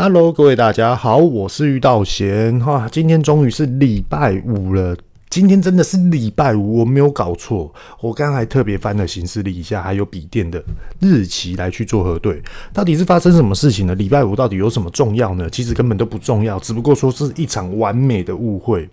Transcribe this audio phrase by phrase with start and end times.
[0.00, 2.88] Hello，各位大家好，我是玉道贤哈。
[2.88, 4.96] 今天终于是礼拜五了，
[5.28, 7.74] 今天真的是礼拜五，我没有搞错。
[8.00, 10.62] 我刚才特别翻了行事历一下，还有笔电的
[11.00, 12.40] 日期来去做核对，
[12.72, 13.94] 到底是发生什么事情呢？
[13.96, 15.50] 礼拜五到底有什么重要呢？
[15.50, 18.88] 其实根本都不重要，只不过说是一场完美的误会。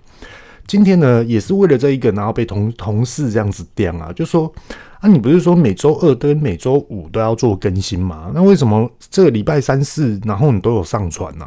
[0.65, 4.51] 今天呢，也是为了这一个，然后被同同事这样子刁啊，就说。
[4.99, 8.31] 啊、你不是说每周二跟每周五都要做更新吗？
[8.33, 11.45] 那为什么这个礼拜三四，然后你都有上传呢、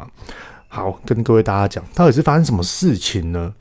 [0.67, 3.53] 好，跟各位大家讲，到底是发生什么事情呢？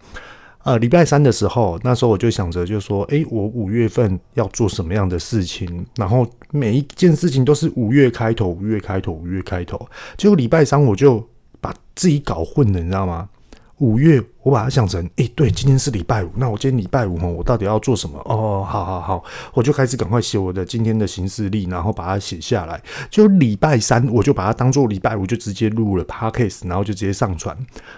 [0.64, 5.86] 呃，礼拜三的时候，那时候我就想着，就说，诶、我五月份要做什么样的事情？
[5.96, 9.88] 然后每一件事情都是五月开头，五月开头，五月开头。
[10.18, 11.26] 结果礼拜三我就
[11.60, 13.28] 把自己搞混了，你知道吗？
[13.78, 18.18] 五月，我把它想成，诶，对，今天是礼拜五，那我今天礼拜五哦，我到底要做什么？
[18.24, 22.80] 哦，好好好，我就开始赶快写我的今天的行事历，然后把它写下来。
[23.10, 27.56] 就礼拜三，我就把它当做礼拜五，就直接录了 podcast，然后就直接上传。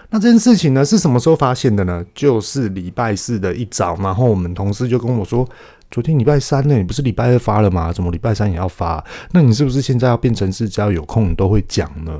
[0.09, 2.05] 那这件事情呢，是什么时候发现的呢？
[2.13, 5.47] 就是礼拜四的一早，然后我们同事就跟我说。
[5.91, 7.91] 昨天礼拜三呢，你不是礼拜二发了吗？
[7.91, 9.03] 怎么礼拜三也要发？
[9.33, 12.17] 那你是不是现在要变成是只要有空你都会讲呢？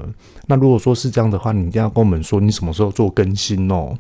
[0.48, 3.98] 那如果说是这样的话，你一定要跟我们说你什么时候做更新哦。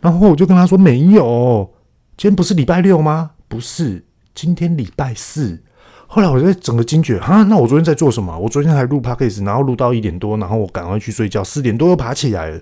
[0.00, 1.70] 然后我就跟他说没有，
[2.16, 3.32] 今天不是礼拜六吗？
[3.46, 4.02] 不是，
[4.34, 5.62] 今天礼拜四。
[6.06, 8.36] 后来我就整个惊觉哈，那我昨天在做什么？
[8.38, 12.58] 我昨天还录 podcast，然后录到一点多，然后我赶快去睡觉，四点多又爬起来了，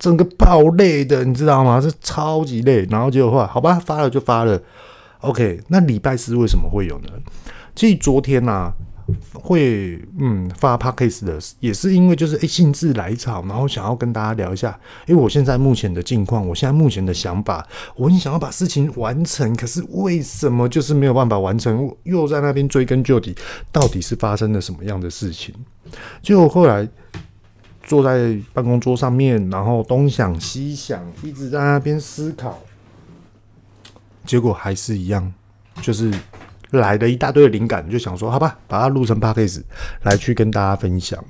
[0.00, 1.80] 整个爆累的，你知道吗？
[1.80, 2.84] 这超级累。
[2.90, 4.60] 然后结果后来好吧，发了就发了。
[5.22, 7.08] OK，那礼拜四为什么会有呢？
[7.74, 8.74] 其实昨天呐、啊，
[9.32, 21.88] 会嗯发 Podcast 的，也是因为就是诶兴致来潮，然后想要跟大家聊一下，因为我现在目前的境况，我现在目前的想法，我很想要把事情完成，可是为什么就是没有办法完成？
[22.02, 23.34] 又在那边追根究底，
[23.70, 25.54] 到底是发生了什么样的事情？
[26.20, 26.88] 就后来
[27.84, 32.58] 坐在办公桌上面，然后东想西想，一直在那边思考。
[34.24, 35.32] 结果还是一样，
[35.80, 36.12] 就是
[36.70, 39.62] 来了一大堆灵感，就想说好吧，把它录成 podcast
[40.02, 41.22] 来去跟大家分享。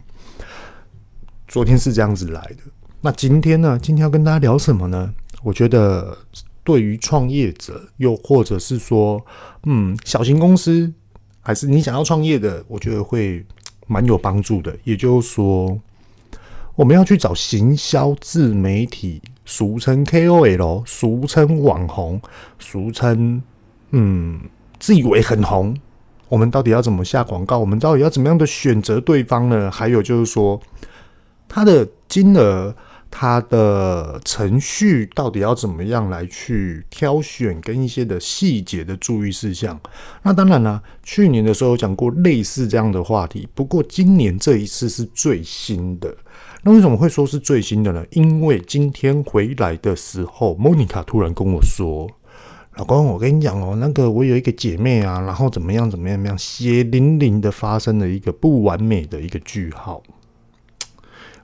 [1.49, 2.59] 昨天是这样子来的，
[3.01, 3.79] 那今天呢？
[3.81, 5.13] 今天要跟大家聊什么呢？
[5.43, 6.17] 我觉得
[6.65, 9.23] 对于创业者，又或者是说，
[9.65, 10.93] 嗯，小型公司，
[11.41, 13.45] 还是你想要创业的，我觉得会
[13.87, 14.75] 蛮有帮助的。
[14.85, 15.79] 也就是说，
[16.75, 19.21] 我们要去找行销自媒体。
[19.45, 22.23] 俗称 KOL，俗称网红，
[22.61, 23.43] 俗称
[23.91, 24.41] 嗯，
[24.79, 25.77] 自以为很红。
[26.29, 27.59] 我们到底要怎么下广告？
[27.59, 29.69] 我们到底要怎么样的选择对方呢？
[29.71, 30.59] 还有就是说，
[31.49, 32.75] 他的金额、
[33.11, 39.79] 他的程序到底要怎么样来去挑选，跟一些的细节的注意事项。
[40.23, 46.17] 那当然了，去年的时候有讲过类似这样的话题，不过今年这一次是最新的。
[46.65, 48.05] 那为什么会说是最新的呢？
[48.13, 52.09] 因为今天回来的时候，莫妮卡突然跟我说
[52.79, 60.01] ：“老公，我跟你讲哦，那个我有一个姐妹啊，然后怎么样怎么样怎么样，血淋淋的发生了一个不完美的一个句号。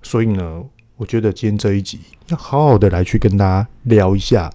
[0.04, 0.62] 所以呢，
[0.96, 1.98] 我觉得今天这一集
[2.28, 4.48] 要好好的来去跟大家聊一下，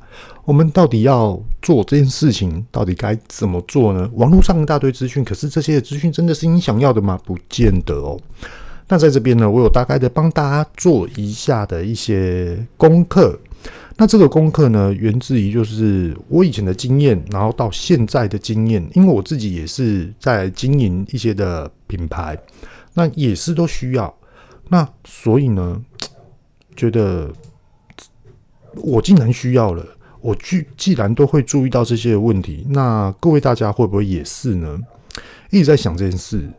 [0.45, 4.09] 我们到底要做这件事情，到底该怎么做呢？
[4.13, 7.19] 网络上一大堆资讯，可是这些资讯真的是你想要的吗？
[7.25, 8.17] 不见得哦。”
[8.87, 13.39] 那在这边呢，我有大概的帮大家做一下的一些功课。
[13.95, 22.37] 那这个功课呢，源自于就是我以前的经验，然后到现在的经验，因为我自己也是在经营一些的品牌，
[22.93, 24.13] 那也是都需要。
[24.69, 25.79] 那所以呢，
[26.75, 27.31] 觉得
[28.75, 29.85] 我既然需要了，
[30.21, 34.79] 我既既然都会注意到这些问题，那各位大家会不会也是呢？
[35.51, 36.49] 一直在想这件事。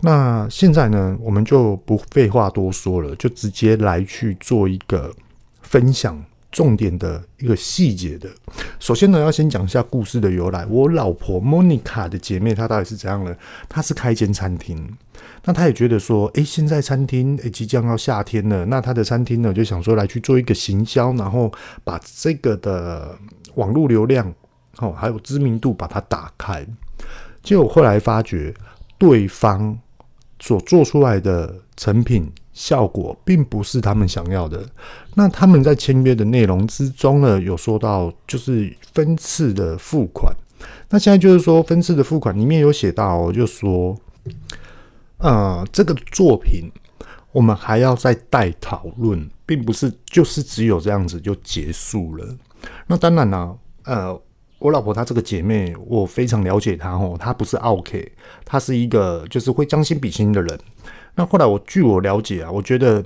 [0.00, 5.12] 那现在呢，我们就不废话多说了，就直接来去做一个
[5.60, 8.30] 分享重点的一个细节的。
[8.78, 10.64] 首先呢，要先讲一下故事的由来。
[10.66, 13.34] 我老婆莫妮卡的姐妹，她到底是怎样呢？
[13.68, 14.96] 她是开一间餐厅，
[15.44, 21.52] 那她也觉得说，诶，现在餐厅诶即将要夏天了，那她的餐厅呢就想说来去做一个行销，然后
[21.82, 23.18] 把这个的
[23.56, 24.32] 网络流量
[24.78, 26.64] 哦，还有知名度把它打开。
[27.42, 28.54] 结果后来发觉
[28.96, 29.76] 对方。
[30.40, 34.64] 所做出来的成品效果并不是他们想要的。
[35.14, 40.32] 那他们在签约的内容之中呢，有说到就是分次的付款。
[40.90, 43.96] 那现在就是说分次的付款里面有写到，就说，
[45.18, 46.70] 呃，这个作品
[47.32, 52.36] 我们还要再待讨论，并不是就是只有这样子就结束了。
[52.86, 54.20] 那当然了，呃。
[54.58, 57.16] 我老婆她这个姐妹，我非常了解她哦。
[57.18, 57.98] 她不是奥客，
[58.44, 60.58] 她是一个就是会将心比心的人。
[61.14, 63.04] 那后来我据我了解啊，我觉得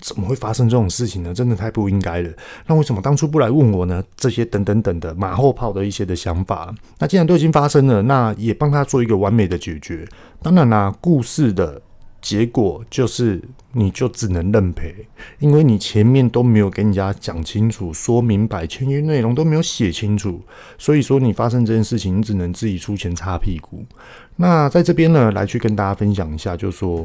[0.00, 1.32] 怎么会发生这种事情呢？
[1.32, 2.30] 真的太不应该了。
[2.66, 4.02] 那为什么当初不来问我呢？
[4.16, 6.74] 这些等等等的马后炮的一些的想法。
[6.98, 10.06] 那既然都已经发生了，那也帮他做一个完美的解决。
[10.42, 11.80] 当然啦，故事的
[12.24, 13.38] 结果就是
[13.72, 14.94] 你就只能认赔，
[15.38, 20.40] 因为你前面都没有跟人家讲清楚、说明白，签约内容都没有写清楚，
[20.78, 23.84] 所以说你发生这件事情，你只能自己出钱擦屁股。
[24.36, 27.04] 那在这边呢，来去跟大家分享一下，就是说。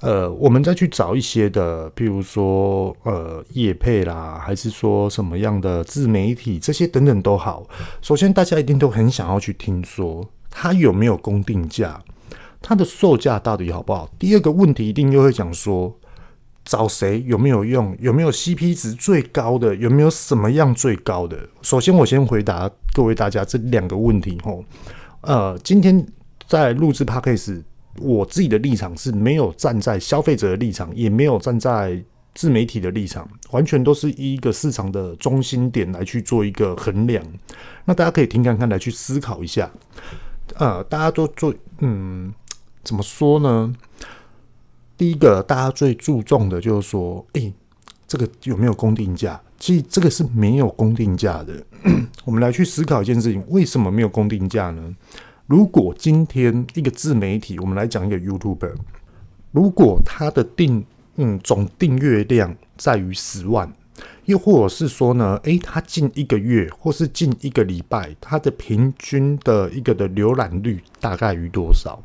[0.00, 7.64] 呃，我们再去找一些的，譬如说，呃，业配啦，还是说什么样的自媒体，这些等等都好。
[8.00, 12.02] 首先，大家一定都很想要去听说它有没有公定价，
[12.62, 14.08] 它的售价到底好不好。
[14.18, 15.94] 第二个问题，一定又会讲说，
[16.64, 21.36] 找谁有没有用，有没有 CP 值最高的，有没有什么样最高的。
[21.60, 24.64] 首先，我先回答各位大家这两个问题吼。
[25.22, 26.06] 呃，今天
[26.46, 27.62] 在录制 Podcast。
[27.98, 32.02] 我自己的立场是没有站在消费者的立场，也没有站在
[32.34, 37.22] 自媒体的立场，完全都是以一个市场的中心点来去做一个衡量。
[37.84, 39.70] 那大家可以听看看，来去思考一下。
[40.54, 42.32] 呃，大家都做，嗯，
[42.82, 43.74] 怎么说呢？
[44.96, 47.52] 第一个，大家最注重的就是说，诶、
[48.06, 49.40] 这个有没有公定价？
[49.58, 51.64] 其实这个是没有公定价的。
[52.24, 54.94] 我们来去思考一件事情，为什么没有公定价呢？
[55.46, 58.74] 如果今天一个自媒体，我们来讲一个 YouTuber，
[59.50, 60.84] 如果他的订
[61.16, 63.72] 嗯总订阅量在于十万，
[64.24, 72.02] 又或者是说呢，诶，他近一个月或是近一个礼拜，他的平均的一个的浏览率大概于多少？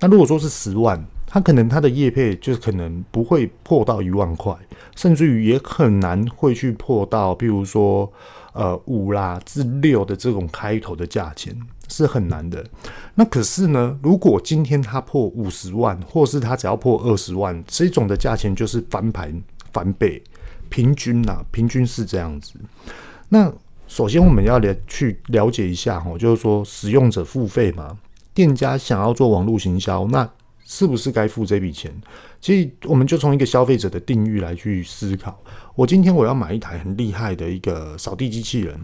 [0.00, 4.54] 那如果说是十万，他可能他的业配就可能不会破到一万块，
[4.96, 8.12] 甚至于也很难会去破到，譬如说
[8.52, 11.56] 呃五啦至六的这种开头的价钱。
[11.92, 12.64] 是很难的。
[13.16, 19.42] 那可是呢，如果今天他破五十万，或是他只要破二十万，这种的价钱就是翻盘
[19.72, 20.22] 翻倍，
[20.70, 22.54] 平均呐、平均是这样子。
[23.28, 23.52] 那
[23.86, 27.98] 首先我们要了去了解一下哈，就是说使用者付费嘛，
[28.32, 30.26] 店家想要做网络行销，那
[30.64, 31.92] 是不是该付这笔钱？
[32.40, 35.38] 其实我们就从一个消费者的定义来去思考。
[35.74, 38.80] 我今天我要买一台很厉害的一个扫地机器人。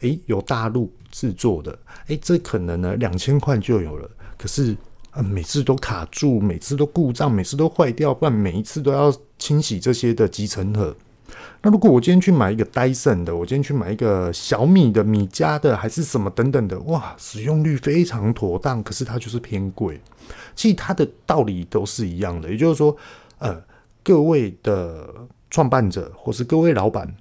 [0.00, 1.78] 诶，有大陆制作的，
[2.08, 4.10] 诶，这可能呢两千块就有了。
[4.36, 4.76] 可是，
[5.12, 10.94] 呃，每次都卡住，每次都故障，每次都坏掉，不然每一次都要清洗这些的集成盒。
[11.64, 19.98] 那如果我今天去买一个戴森的，我今天去买一个小米的、米家的，还是什么等等的，哇，使用率非常妥当，可是它就是偏贵。
[20.54, 22.94] 其实它的道理都是一样的，也就是说，
[23.38, 23.58] 呃，
[24.02, 25.08] 各位的
[25.48, 27.14] 创办者或是各位老板，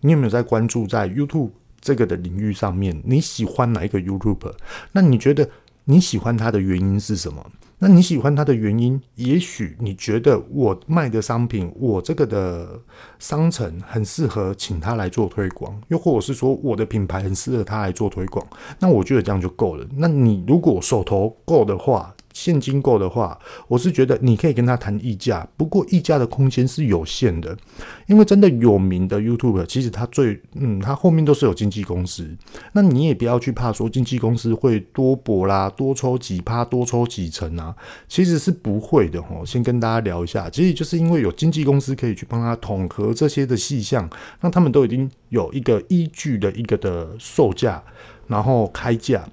[0.00, 1.52] 你有没有在关注在 YouTube？
[1.80, 4.54] 这个的领域上面，你喜欢哪一个 YouTuber？
[4.92, 5.50] 那你觉得
[5.84, 7.44] 你喜欢他的原因是什么？
[7.78, 12.80] 那你喜欢它的原因，也许你觉得我卖的商品，我这个的
[13.18, 18.46] 商城很适合请他来做推广，又或者是说我的品牌很适合他来做推广，
[18.78, 19.86] 那我觉得这样就够了。
[19.96, 23.38] 那你如果手头够的话，现金购的话，
[23.68, 27.56] 我是觉得你可以跟他谈议价，不过议价的空间是有限的，
[28.06, 32.28] 因为真的有名的 YouTube，其实他最嗯，他后面都是有经纪公司，
[32.72, 37.74] 那你也不要去怕说经纪公司会多博啦，多抽几趴，多抽几成啊，
[38.08, 39.46] 其实是不会的哦。
[39.46, 44.10] 先跟大家聊一下，其实就是因为有经纪公司可以去帮他统合这些的细项，
[44.40, 47.80] 那他们都已经有一个依据的一个的售价，
[48.26, 49.24] 然后开价。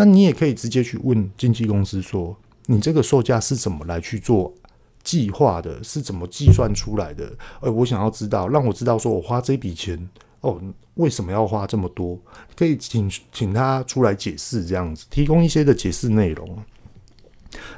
[0.00, 2.36] 那你也可以直接去问经纪公司说，
[2.66, 4.54] 你这个售价是怎么来去做
[5.02, 7.32] 计划的，是怎么计算出来的？
[7.60, 10.08] 呃，我想要知道，让我知道说我花这笔钱
[10.42, 10.62] 哦，
[10.94, 12.16] 为什么要花这么多？
[12.54, 16.56] 可以请请他出来解释，这样子提供一些的解释内容。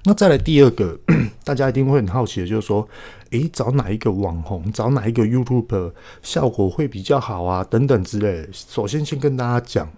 [0.04, 1.00] 那再来第二个，
[1.42, 2.86] 大家一定会很好奇的，就是说，
[3.30, 7.64] 诶，找哪一个网红，找哪一个 YouTube 效果会比较好啊？
[7.64, 8.48] 等等之类的。
[8.52, 9.90] 首先，先跟大家讲，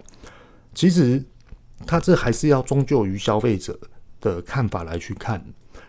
[0.73, 1.21] 其实。
[1.85, 3.77] 他这还是要终究于消费者
[4.19, 5.43] 的看法来去看，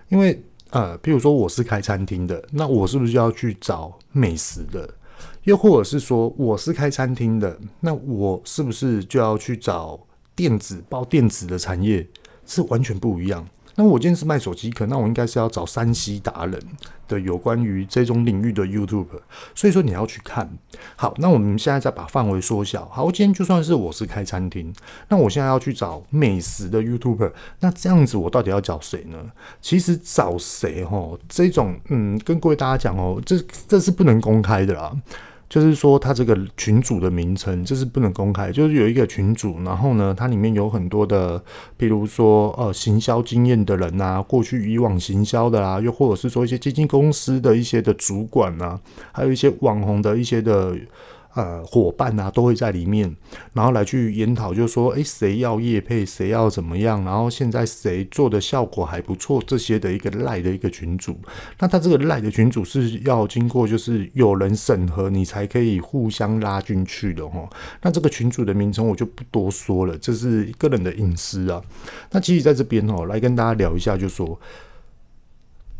[0.08, 4.92] 因为呃，比如说我是开餐厅的，那我是不是就要去找美食的？
[5.44, 10.00] 又或者是说我是开餐厅的，那我是不是就要去找
[10.34, 12.06] 电子包电子的产业？
[12.46, 13.46] 是完全不一样。
[13.76, 16.60] 那我今天是卖手机壳，那我应该是要找山西达人
[17.08, 19.06] 的有关于这种领域的 YouTube，
[19.54, 20.48] 所以说你要去看。
[20.96, 22.86] 好，那我们现在再把范围缩小。
[22.86, 24.72] 好，今天就算是我是开餐厅，
[25.08, 29.18] 那我现在要去找美食的 YouTuber，那这样子我到底要找谁呢？
[29.60, 34.96] 其实找谁齁，这种嗯，跟各位大家讲哦，这这是不能公开的啦。
[35.48, 41.42] 就是说，他这个群组的名称就是不能公开，就是有一个群组，然后呢，它里面有很多的，
[41.76, 48.80] 比如说呃，行销经验的人啊，过去以往行销的啦，又或者是说一些基金公司的一些的主管啊，
[49.12, 50.76] 还有一些网红的一些的。
[51.34, 53.12] 呃，伙伴啊，都会在里面，
[53.54, 61.18] 然后来去研讨，就是说，诶，谁要业配，谁要怎么样，然后现在谁做的效果还不错，这些的一个赖的一个群组。
[61.58, 67.50] 那他这个赖的群组是要经过，就是有人审核，你才可以互相拉进去的哦。
[67.82, 71.60] 那这个群组的名称我就不多说了，这是个人的隐私啊。
[72.12, 74.38] 那其实在这边哦，来跟大家聊一下，就是说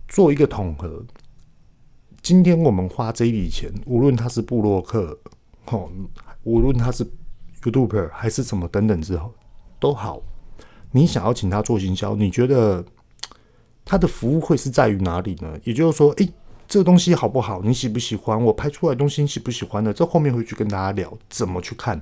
[0.08, 1.04] 做一个统合。
[2.20, 5.16] 今天我们花这笔钱，无论他是布洛克。
[5.66, 5.88] 哦，
[6.42, 7.06] 无论他是
[7.62, 9.33] YouTuber 还是什么等等之后
[9.78, 10.21] 都好，
[10.90, 12.85] 你想要请他做营销，你觉得
[13.85, 15.59] 他的服务会是在于哪里呢？
[15.64, 16.33] 也就是说，诶，
[16.66, 17.61] 这个东西好不好？
[17.62, 18.42] 你喜不喜欢？
[18.42, 19.92] 我拍出来东西你喜不喜欢呢？
[19.92, 22.00] 这后面会去跟大家聊怎么去看。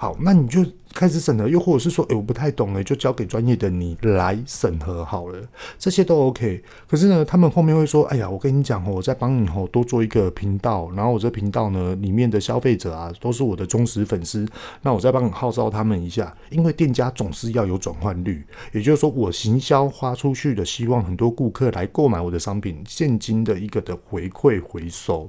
[0.00, 0.64] 好，那你就
[0.94, 5.42] 开始审核，又或者是说，诶、欸，我不太懂诶，就交给专业的你来审核好了，
[5.76, 6.62] 这些都 OK。
[6.88, 14.46] 可是呢，他们后面会说，哎呀，我跟你讲哦，我再帮你哦多做一个频道，然后我这频道呢里面的消费者啊都是我的忠实粉丝，
[14.82, 25.28] 那我再帮你号召他们一下，因为店家总是要有转换率，也就是说，我行销花出去的，希望很多顾客来购买我的商品，现金的一个的回馈回收，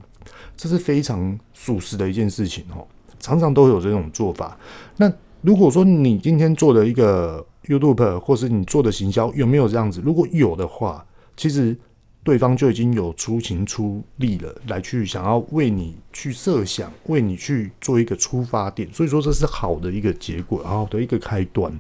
[0.56, 2.86] 这是非常属实的一件事情哦。
[3.20, 4.58] 常常都有这种做法。
[4.98, 5.12] 那
[5.42, 10.02] 如果说你今天做的一个 YouTube，或是你做的行销，有没有这样子？
[10.04, 11.06] 如果有的话，
[11.38, 11.78] 其实
[12.24, 18.88] 对方就已经有出勤出力了，来去想要为你去设想，为你去做一个出发点。
[18.92, 21.72] 所以说这是好的一个结果，好的一个开端。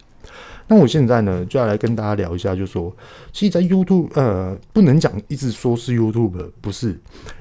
[0.71, 2.95] 那我现在呢，就要来跟大家聊一下，就说，
[3.33, 6.97] 其实，在 YouTube，呃，不能讲一直说是 YouTube，不是，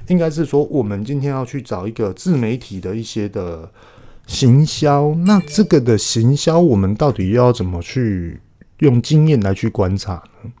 [0.07, 3.71] 应该是说，我们今天要去找一个自媒体的一些的
[4.25, 5.13] 行销。
[5.27, 8.39] 那这个的行销，我们到底要怎么去
[8.79, 10.51] 用经验来去观察呢？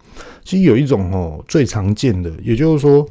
[0.43, 3.03] 其实有一种哦，最常见的，也就是说，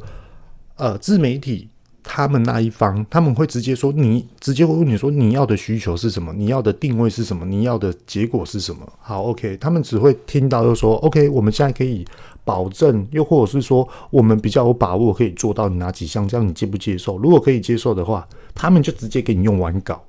[0.77, 1.69] 呃，自媒体。
[2.11, 6.33] 他们那一方，他们会直接说，你直接会问你说，你要的需求是什么？
[6.33, 7.45] 你要的定位是什么？
[7.45, 8.91] 你要的结果是什么？
[8.99, 12.03] 好，OK，他们只会听到就说，OK，我们现在可以
[12.45, 17.19] 保证，又或者是说，我们比较有把握可以做到哪几项，这样你接不接受？
[17.19, 20.03] 如果可以接受的话，他们就直接给你用完稿，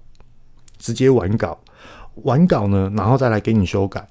[0.77, 1.60] 直接完稿，
[2.24, 4.08] 完稿呢，然后再来给你修改。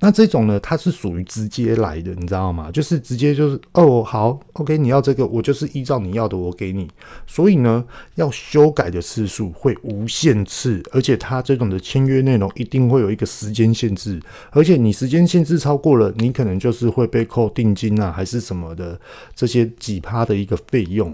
[0.00, 2.70] 那这种呢，它是属于直接来的，你知道吗？
[2.70, 6.88] 就是直接就是哦，好，OK，你要这个，我就是依照你要的，我给你。
[7.26, 19.00] 所以呢，要修改的次数会无限次，而且它这种的签约内容一定会有一个时间限制，而且你时间限制超过了，你可能就是会被扣定金啊，还是什么的
[19.34, 21.12] 这些几趴的一个费用。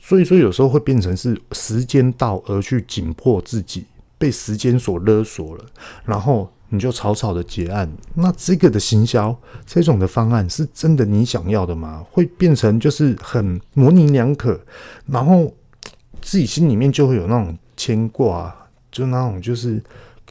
[0.00, 3.84] 所以说，有时候会变成是时间到而去紧迫自己，
[4.16, 5.64] 被时间所勒索了，
[6.04, 6.48] 然后。
[6.68, 12.04] 你就草草的结案，那这个的行销这种的方案是真的你想要的吗？
[12.10, 14.60] 会变成就是很模棱两可，
[15.06, 15.52] 然后
[16.20, 18.54] 自己心里面就会有那种牵挂，
[18.90, 19.80] 就那种就是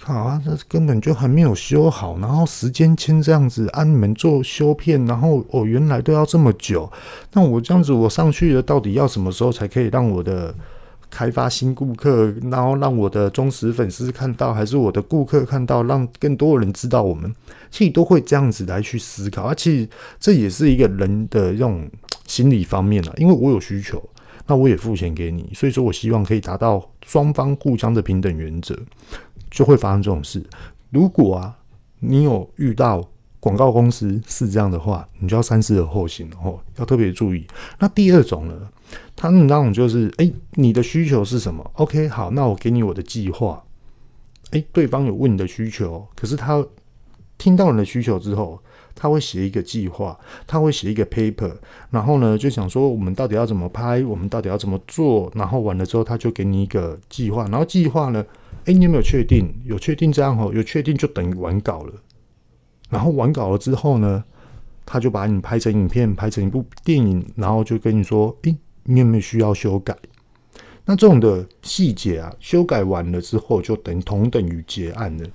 [0.02, 6.92] 好啊，这根本就还没有修好，然后时间签这样子，按你们做修片，然后哦原来都要这么久，
[7.32, 10.54] 那我这样子我上去了，到底要什么时候才可以让我的？
[11.16, 17.34] 开发新顾客，然后让我的忠实粉丝看到，还是我的顾客看到，让更多人知道我们，
[17.72, 19.44] 其实都会这样子来去思考。
[19.44, 19.88] 而且
[20.20, 21.90] 这也是一个人的这种
[22.28, 24.04] 心理方面啊，因为我有需求，
[24.46, 28.78] 那我也付钱给你，所以说我希望可以达到双方互相的平等原则，
[29.50, 30.44] 就会发生这种事。
[30.90, 31.58] 如果啊，
[32.02, 33.02] 你有遇到
[33.40, 37.48] 广告公司是这样的话，你就要三思而后行哦，要特别注意。
[37.80, 38.54] 那第二种呢？
[39.16, 43.64] 他们那种就是，哎、你的需求是什么？OK，好，那我给你我的计划。
[44.52, 46.66] 哎、对方有问你的需求，可是他
[47.38, 48.62] 听到你的需求之后，
[48.94, 50.18] 他会写一个计划，
[50.48, 51.52] 他会写一个 paper，
[51.90, 58.24] 然后呢，就想说我们到底要怎么拍，我们到底要怎么做，然后完了之后，他就给你一个计划，然后计划呢，
[58.66, 59.54] 哎、你有没有确定？
[59.66, 61.94] 有确定这样哦，有确定就等于完稿了。
[62.90, 64.24] 然后完稿了之后呢，
[64.86, 68.56] 他就把你拍成影片，拍成一部电影，然后就跟你说，哎、
[68.86, 69.96] 你有没有需要修改？
[70.88, 75.28] 那这种的细节啊，修改完了之后就等同等于结案了。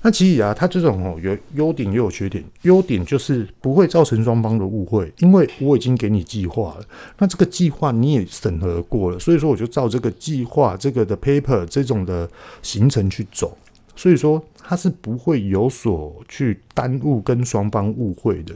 [0.00, 2.44] 那其实啊，它这种哦有优点也有缺点。
[2.62, 6.84] 优点就是不会造成双方的误会，因为我已经给你计划了，
[7.18, 12.30] 那这个计划你也审核过了，所以说我就照这个计划、这个的 paper 这种的
[12.62, 13.56] 行程去走，
[13.96, 18.54] 所以说它是不会有所去耽误跟双方误会的。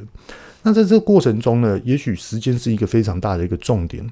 [0.67, 4.05] 那在这个过程中呢，也许时间是一个非常大的一个重点。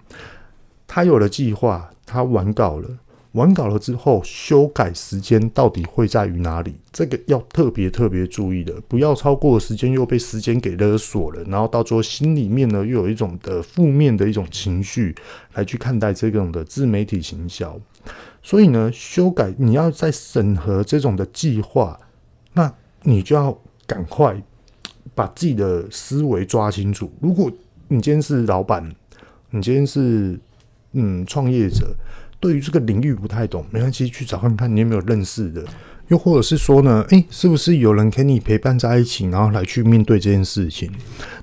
[0.87, 2.89] 他有了计划，他完稿了，
[3.33, 6.77] 完稿了之后，修改时间到底会在于哪里？
[6.93, 15.13] 这个要特别特别注意的，不要超过时间又被时间给勒索了，然后到最后心里面呢又有一种的负面的一种情绪
[15.55, 17.77] 来去看待这种的自媒体行销。
[18.45, 21.99] 所以呢，修改你要在审核这种的计划，
[22.53, 23.59] 那你就要
[23.89, 24.41] 赶快
[25.15, 27.13] 把自己的思维抓清楚。
[27.21, 27.51] 如果
[27.89, 28.89] 你今天是老板，
[29.51, 30.39] 你今天是
[30.93, 31.95] 嗯创业者。
[32.41, 35.65] 对于这个领域不太懂，没关系，去找看看你有没有认识的，
[36.09, 40.91] 又或者是说呢，诶，是不是有人跟你陪伴在一起，然后来去面对这件事情？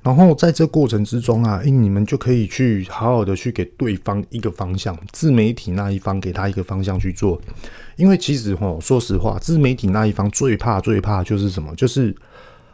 [0.04, 7.42] 然后在这过程之中啊，诶，你们就可以去好好的去给对方一个方向，自媒体那一方给他一个方向去做，
[7.96, 11.74] 因为其实哈，说实话，自媒体那一方最怕最怕就是什么？
[11.76, 12.16] 就是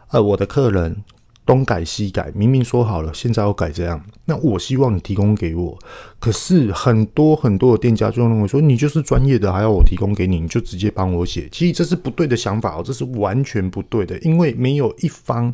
[0.10, 1.04] 呃，我的客人。
[1.46, 4.06] 东改西改，明明说好了，现在要改这样。
[4.26, 5.80] 那我希望你提供给我，
[6.20, 11.48] 可是很多很多的店家就认为说，你就是专业的，还要我提供给你，你就直接帮我写。
[11.50, 15.50] 其实这是不对的想法哦，这是完全不对的，因为没有一方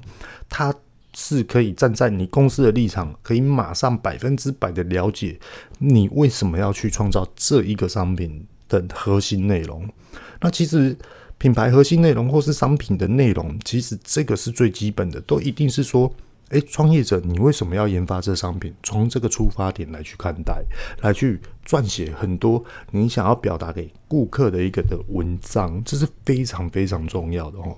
[0.50, 0.74] 他
[1.13, 5.39] 是可以站在你公司的立场，可以马上百分之百的了解
[5.77, 9.88] 你为什么要去创造这一个商品的核心内容。
[10.41, 10.98] 那其实。
[11.43, 16.09] 品牌核心内容或是商品的内容，其实这个是最基本的，都一定是说，
[16.51, 18.73] 诶，创业者你为什么要研发这商品？
[18.81, 20.63] 从这个出发点来去看待，
[21.01, 27.77] 来去撰写很多你想要表达给顾客的一个的文章，这是非常非常重要的哦。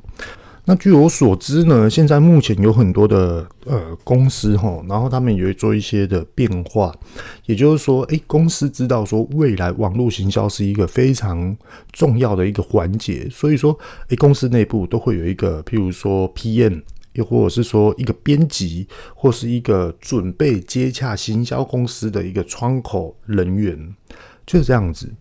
[0.67, 6.91] 那据我所知呢，现在目前有很多的呃公司哈，然后他们也会做一些的变化，
[7.45, 11.55] 也就是说，诶，公司知道说未来网络行销是一个非常
[11.91, 13.77] 重要的一个环节，所以说，
[14.09, 16.81] 诶，公司内部都会有一个，譬如说 PM，
[17.13, 23.95] 又或者是说一个编辑，或是一个准备接洽行销公司的一个窗口人员，
[24.47, 25.13] 就是这样子。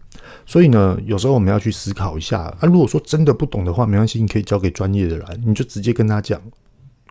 [0.46, 2.58] 所以呢，有时候我们要去思考一下啊。
[2.62, 6.40] 如果说真的不懂的话，没关系，你可以交给专业的来，你就直接跟他讲，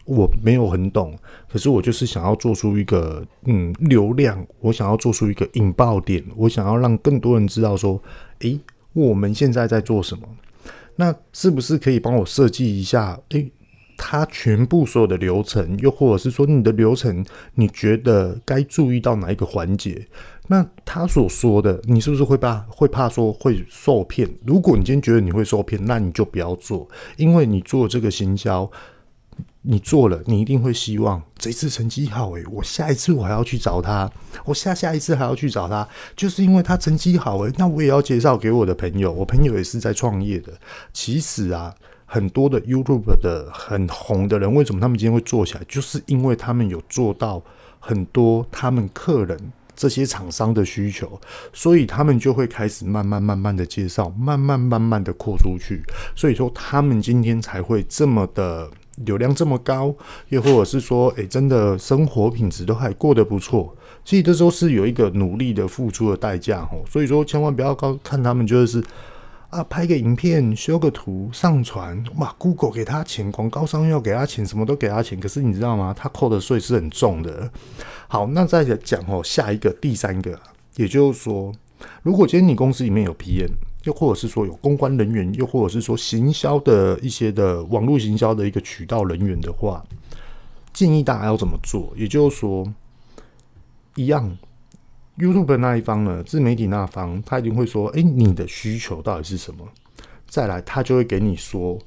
[0.06, 1.18] 我没有很懂，
[1.52, 8.02] 可是我就是想要做出一个嗯流量，我想要做出一个引爆点，我想要让更多人知道说，
[8.40, 8.60] 诶，
[8.94, 10.28] 我们现在在做什么？
[10.96, 13.20] 那是不是可以帮我设计一下？
[13.30, 13.52] 诶，
[13.98, 20.08] 他全部所有的流程，又或者是说你的流程，你觉得该注意到哪一个环节？
[20.48, 24.30] 那他所说的，你是不是会怕会怕说会受骗？
[24.46, 28.70] 如果你今天觉得你会受骗，那你就不要做，因为你做这个行销，
[29.62, 34.12] 你做了，你一定会希望这次成绩好诶，我下一次我还要去找他，
[34.44, 40.52] 我下下一次还要去找他，就是因为他成绩好诶，那我也要介绍给我的朋友，我朋友也是在创业的。
[40.92, 41.74] 其实啊，
[42.06, 45.62] 很多的 YouTube 的很红的人，为什么他们今天会做起来？
[45.70, 47.42] 就是因为他们有做到
[47.80, 49.40] 很多他们客人。
[49.76, 51.20] 这些厂商的需求，
[51.52, 55.82] 所以他们就会开始慢慢慢慢的介绍，慢慢慢慢的扩出去。
[56.16, 59.94] 所以说，他们今天才会这么的流量这么高，
[60.30, 63.76] 又或者是说，诶，真的生活品质都还过得不错。
[64.06, 66.84] 其实这都是有一个努力的付出的代价哦。
[66.90, 68.84] 所以说，千万不要高看他们就是。
[69.54, 75.20] 啊，拍个影片，修个图，上传，哇，Google 给他钱，广告商要给他钱，什么都给他钱。
[75.20, 75.94] 可是你知道吗？
[75.96, 77.52] 他扣的税是很重的。
[78.08, 80.40] 好，那再讲哦，下一个，第三个，
[80.76, 81.54] 也就是说，
[82.02, 83.52] 如果今天你公司里面有 PM，
[83.84, 89.86] 又或者是说有公关人员，又或者是说行销的一些的网络行销的一个渠道人员的话，
[90.74, 91.94] 建议大家要怎么做？
[91.96, 92.74] 也就是说，
[93.96, 94.36] 一样。
[95.18, 99.64] YouTube 那一方呢，自媒体那方，他一定会说：“诶、你的需求到底是什么？”
[100.28, 101.78] 再来，他就会给你说：“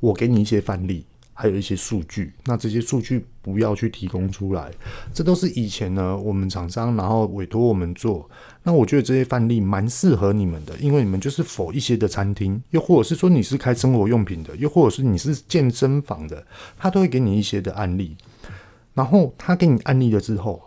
[0.00, 2.32] 我给你一些范例，还有一些数据。
[2.46, 4.70] 那这些数据不要去提供出来，
[5.12, 8.26] 这都是以前呢我们厂商然后委托我们做。
[8.62, 16.46] 那我觉得这些范例蛮适合你们的，因为你们就是否一些的餐厅，又或者是说你是开生活用品的，又或者是你是健身房的，
[16.78, 18.16] 他都会给你一些的案例。
[18.94, 20.62] 然后他给你案例了之后。”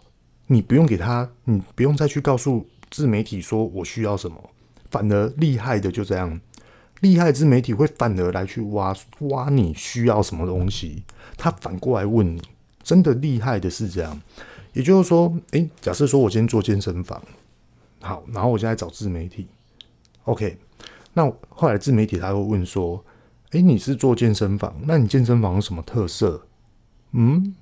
[0.53, 4.51] 你不用给他，你不用再去告诉自媒体说我需要什么，
[4.91, 6.39] 反而厉害的就这样，
[7.01, 11.03] 厉害的自媒体会反而来去挖挖你需要什么东西，
[11.35, 12.39] 他反过来问你，
[12.83, 14.21] 真的厉害的是这样，
[14.73, 17.19] 也就是说，诶、假设说我今天做健身房，
[17.99, 19.47] 好，然后我现在找自媒体
[20.25, 20.55] ，OK，
[21.13, 23.03] 那后来自媒体他会问说，
[23.53, 26.45] 诶、你是做健身房，那你健身房有什么特色？
[27.13, 27.55] 嗯，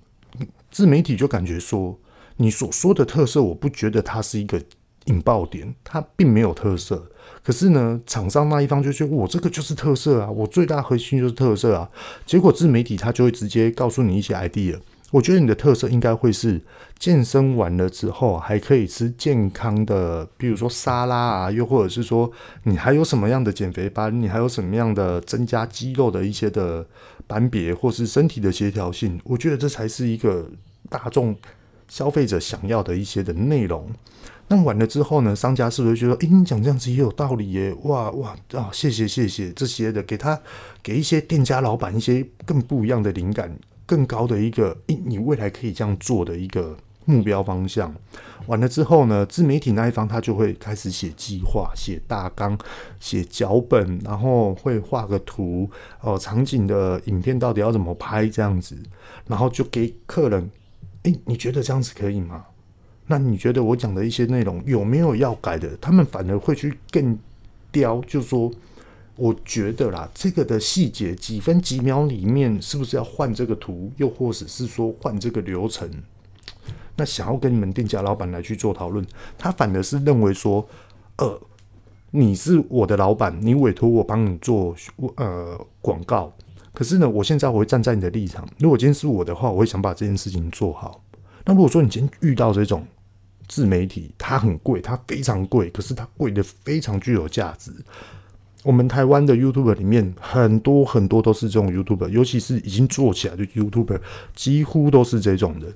[0.70, 1.98] 自媒体就感觉说。
[2.42, 4.60] 你所说的特色，我不觉得它是一个
[5.06, 7.08] 引爆点，它并没有特色。
[7.44, 11.88] 可是呢，厂商那一方就觉得我这个就是特色啊，我最大核心就是特色啊。
[12.26, 14.80] 结果自媒体他就会直接告诉你一些 idea，
[15.12, 16.62] 我觉得你的特色应该会是
[16.98, 22.32] 健身完了之后还可以吃健康的，比如说沙拉啊，又或者是说
[22.64, 26.86] 你还有什么样的减肥班，你还有什么样的增加肌肉的一些的
[27.28, 30.48] 班别，或是身体的协调性，我觉得这才是一个
[30.90, 31.36] 大众
[31.92, 33.90] 消费者想要的一些的内容。
[34.48, 37.74] 那完了之后呢，商家是不是觉得，诶，你讲这样子也有道理耶？
[37.84, 40.40] 哇哇啊，谢谢谢谢这些的，给他
[40.82, 43.54] 给一些店家老板一些更不一样的灵感。
[43.86, 47.94] 更高的一个，你未来可以这样做的一个目标方向。
[48.48, 52.58] 完了之后呢，自媒体那一方他就会开始写计划、写大纲、
[53.02, 58.78] 写脚本，然后会画个图哦，场景的影片到底要怎么拍这样子，
[59.28, 60.50] 然后就给客人，
[61.04, 62.46] 诶，你觉得这样子可以吗？
[63.08, 65.76] 那你觉得我讲的一些内容有没有要改的？
[65.78, 67.18] 他们反而会去更
[67.72, 68.52] 雕，就说。
[69.18, 75.88] 我觉得啦，这个的细节几分几秒里面，是不是要换这个图，又或者是说换这个流程？
[76.96, 79.06] 那想要跟你们店家老板来去做讨论，
[79.38, 80.68] 他反而是认为说，
[81.18, 81.40] 呃，
[82.12, 84.74] 你是我的老板，你委托我帮你做
[85.18, 86.34] 呃广告，
[86.74, 91.04] 可是呢，我现在我会站在你的立场，如果今天是我的话，我会想把这件事情做好。
[91.46, 92.86] 那如果说你今天遇到这种
[93.48, 97.72] 自媒体，它很贵，它非常贵，可是它贵的非常具有价值。
[98.64, 104.00] 我们台湾的 YouTube 里面很多很多都是这种 YouTuber，尤其是已经做起来的 YouTuber，
[104.36, 105.68] 几乎都是这种的。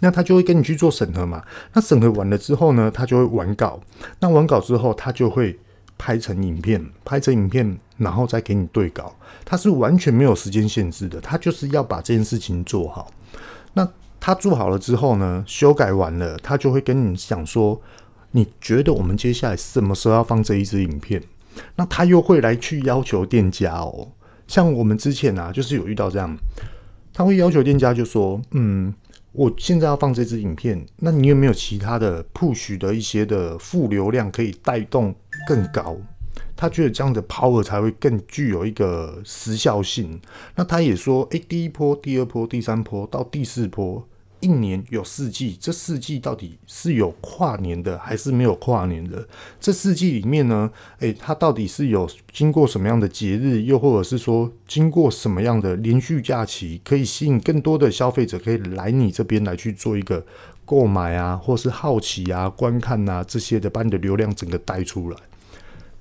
[0.00, 1.44] 那他就会跟你去做审核嘛。
[1.72, 3.80] 那审核完了之后呢，他就会完稿。
[4.18, 5.56] 那完稿之后，他就会
[6.00, 9.14] 拍成影片，拍成影片，然后再给你对稿。
[9.44, 13.12] 他是完全没有时间限制的，他就是要把这件事情做好。
[13.74, 13.86] 那
[14.18, 17.78] 他做好了之后呢，修改完了，他就会跟你讲说，
[18.30, 21.22] 你觉得我们接下来什么时候要放这一支影片？
[21.76, 24.08] 那他又会来去要求店家哦，
[24.46, 26.34] 像我们之前啊，就是有遇到这样，
[27.12, 28.94] 他会要求店家就说，嗯，
[29.32, 35.14] 我现在要放这支影片，那你有没有其他的 push 的一些的副流量可以带动
[35.46, 35.96] 更高？
[36.56, 40.20] 他觉得这样的 power 才会更具有一个时效性。
[40.56, 44.06] 那他也说，诶，第一波、第二波、第三波到第四波。
[44.40, 49.26] 一年有四季，这四季到底是有跨年的还是没有跨年的？
[49.60, 60.24] 这四季里面呢，诶，它到底是有经过什么样的节日，又或者是说经过什么样的连续假期，可以吸引更多的消费者可以来你这边来去做一个
[60.64, 65.16] 购买啊，或是好奇啊、观看啊这些的，把你的流量整个带出来。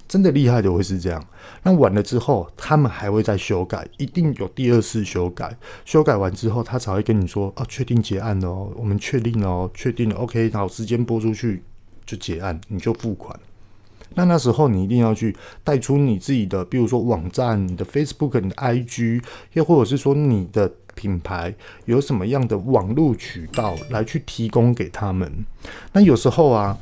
[0.10, 1.24] 真的厉害的会是这样，
[1.62, 5.56] 那完了之后，他们还会再修改，一定有第二次修改。
[5.86, 11.62] 修改完之后，他才会跟你说：“哦，确定结案了哦，我们确定了哦，确定了，OK，好，时间播出去
[12.08, 13.40] 就结案，你就付款。”
[14.16, 21.54] 那那时候你一定要去带出你自己的，比如说网站、你的 Facebook、你的 IG，又或者是说你的品牌
[21.86, 25.32] 有什么样的网络渠道来去提供给他们。
[25.94, 26.76] 那有时候啊。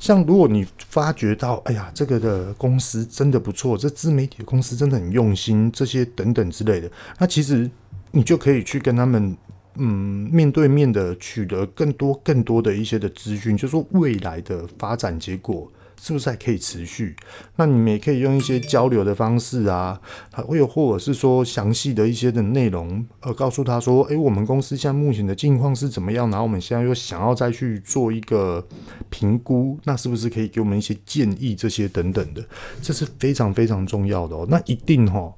[0.00, 7.70] 像如果你发觉到，哎呀，这个的公司真的不错，这自媒体的公司真的很用心，这些等等之类的，那其实
[8.10, 9.36] 你就可以去跟他们，
[9.76, 15.70] 嗯，面对面的取得更多更多的一些的资讯，就是说未来的发展结果。
[16.02, 17.14] 是不是还可以持续？
[17.56, 20.00] 那你们也可以用一些交流的方式啊，
[20.32, 26.30] 会有或者是说详细的一些的内容，呃，告诉他说，诶，我们公司现在目前的境况是怎么样？
[26.30, 28.66] 然后我们现在又想要再去做一个
[29.10, 31.54] 评估，那是不是可以给我们一些建议？
[31.54, 32.42] 这些等等的，
[32.80, 34.46] 这是非常非常重要的哦。
[34.48, 35.30] 那一定哈，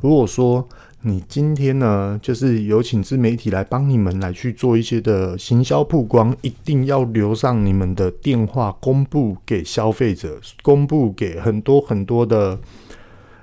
[0.00, 0.68] 如果说。
[1.02, 12.58] 你今天呢，就是有请自媒体来帮你们来去做一些的行销曝光，一定要留上你们的电话，公布给消费者，公布给很多很多的，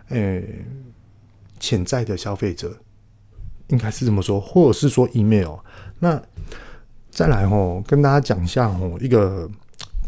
[0.09, 0.65] 诶，
[1.57, 2.75] 潜在的消费者，
[3.69, 5.55] 应该是这么说，或者是说 email。
[5.99, 6.21] 那
[7.09, 9.49] 再来哦，跟大家讲一下哦，一个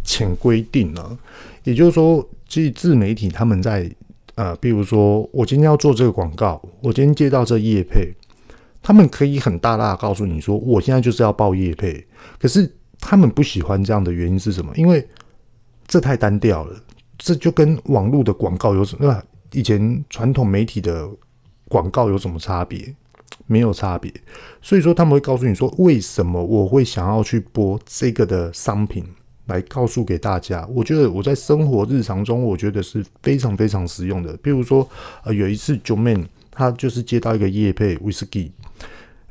[0.03, 1.17] 潜规定呢，
[1.63, 3.89] 也就是说，其实自媒体他们在。
[4.37, 8.13] 呃，比如说我今天要做这个广告，我今天接到这业配，
[8.83, 12.05] 他们可以很大大告诉你说，我现在就是要报业配，
[12.39, 14.71] 可是他们不喜欢这样的原因是什么？
[14.75, 15.07] 因为
[15.87, 16.79] 这太单调了，
[17.17, 19.23] 这就跟网络的广告有什么？
[19.53, 21.09] 以前传统媒体的
[21.67, 22.93] 广告有什么差别？
[23.47, 24.13] 没有差别，
[24.61, 29.03] 所以说他们会告诉你说，为什么我会想要去播这个的商品。
[29.47, 34.37] 来告诉给大家，我觉得我在生活日常中，我觉得是非常非常实用的。
[34.37, 34.87] 比如说，
[35.23, 38.51] 呃，有一次 Joeman 他就是接到一个业配威士忌，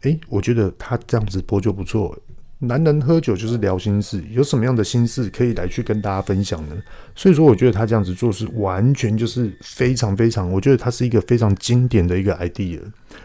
[0.02, 2.16] 诶，我觉得他这样子播就不错。
[2.58, 6.76] 男人喝酒就是聊心事，有什么样的心事可以来去跟大家分享呢？
[7.14, 12.80] 所以说，我觉得他这样子做是完全就是非常非常，我觉得他是一个非常经典的一个 idea。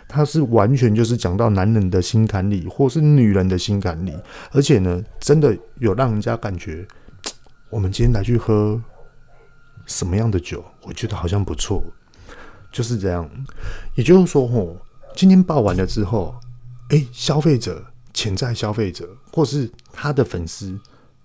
[0.06, 4.14] 他是完全就是讲到男人的心坎里，或是女人的心坎里，
[4.52, 6.86] 而且呢，真的有让人家感觉，
[7.72, 8.82] 我们今天来去喝
[9.86, 11.82] 什么样的酒，我觉得好像不错，
[12.70, 13.30] 就是这样。
[13.96, 14.76] 也就是说，吼，
[15.16, 16.36] 今天报完了之后，
[16.90, 17.82] 诶，消费者。
[18.14, 20.78] 潜在消费者或是他的粉丝，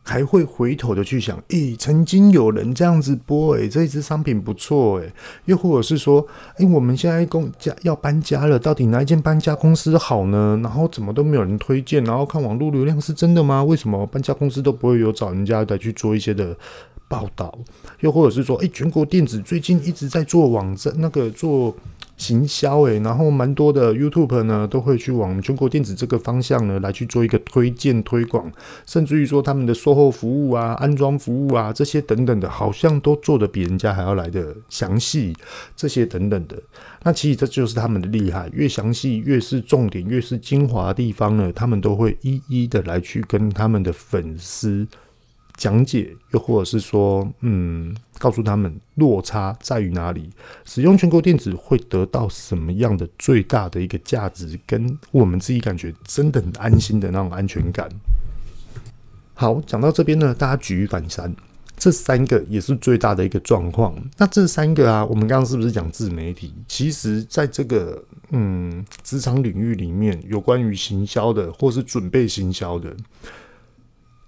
[0.02, 5.12] 还会回头的去想：诶、欸，曾经有人这样子播，诶，这一支商品不错，诶，
[5.46, 6.24] 又或者是说，
[6.58, 10.58] 诶、我们现在公家要搬家了，到底哪一间搬家公司好呢？
[10.62, 13.64] 然后怎么都没有人推荐，然后看网络流量是真的吗？
[13.64, 16.56] 为什么搬家公司都不会有找人家的去做一些的
[17.08, 17.52] 报道？
[18.00, 21.74] 又或者是说，诶、全国电子最近一直在做网站，那个做。
[22.16, 28.50] 行销诶，然后蛮多的 YouTube 呢都会去往全国电子这个方向呢来去做一个推荐推广，
[28.86, 35.36] 甚至于说他们的售后服务啊、安装服务啊这些等等的，好像都做得比人家还要来的详细，
[35.76, 36.56] 这些等等的。
[37.02, 44.86] 那其实这就是他们的厉害，越详细越是重点，越是精华的地方呢，他们都会一一的来去跟他们的粉丝。
[45.56, 50.30] 讲解，又或者是说，嗯，告诉他们落差在于哪里，
[50.64, 57.88] 使用全国电子会得到什么样的最大的一个价值，跟我们自己感觉真的很安心的那种安全感。
[59.34, 61.34] 好，讲到这边呢，大家举一反三，
[61.76, 63.94] 这三个也是最大的一个状况。
[64.16, 66.54] 那这三个啊，我们刚刚是不是讲自媒体？
[66.66, 72.94] 其实，在这个嗯职场领域里面，有关于行销的，或是准备行销的。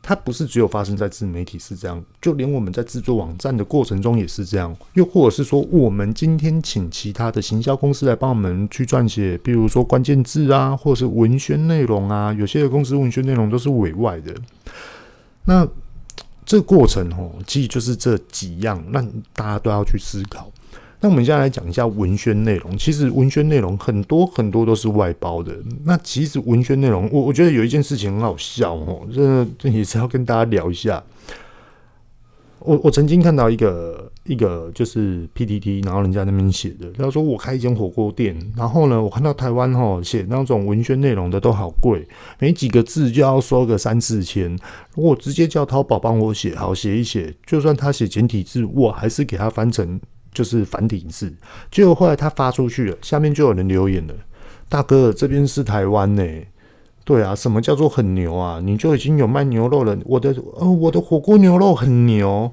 [0.09, 4.75] 它不是只有发生在自媒体是这样，就连我们在制作网站的过程中也是这样。
[4.95, 14.35] 又或者是说，我们今天请其他的行销公司来帮我们去撰写，比如说关键字啊，或者是文宣内容啊，有些的公司文宣内容都是委外的。
[15.45, 15.69] 那
[16.47, 20.51] 这个过程哦，其实就是这几样，让大家都要去思考。
[21.01, 22.77] 那我们现在来讲一下文宣内容。
[22.77, 25.57] 其实文宣内容很多很多都是外包的。
[25.85, 31.03] 那其实文宣内容，我我觉得有一件事情很好笑哦，这这也是要跟大家聊一下。
[32.59, 42.05] 我我曾经看到一个一个就是 PPT，然后人家那边写的，他说我开一间火锅店，然后呢，我看到台湾哈写那种文宣内容的都好贵，
[42.41, 44.59] 没几个字就要收个三四千。
[44.97, 49.99] 如果直接叫淘宝帮我写，好写一写，就算他写简体字，我还是给他翻成。
[50.39, 51.35] 就是繁体字，
[51.69, 54.15] 结果后来他发出去了，下面就有人留言了
[54.71, 56.25] ：“大哥，这边是台湾呢。”
[57.05, 58.61] 对啊，什么叫做很牛啊？
[58.63, 62.49] 你就已经有卖牛肉了，我的呃，我的火锅牛肉很牛，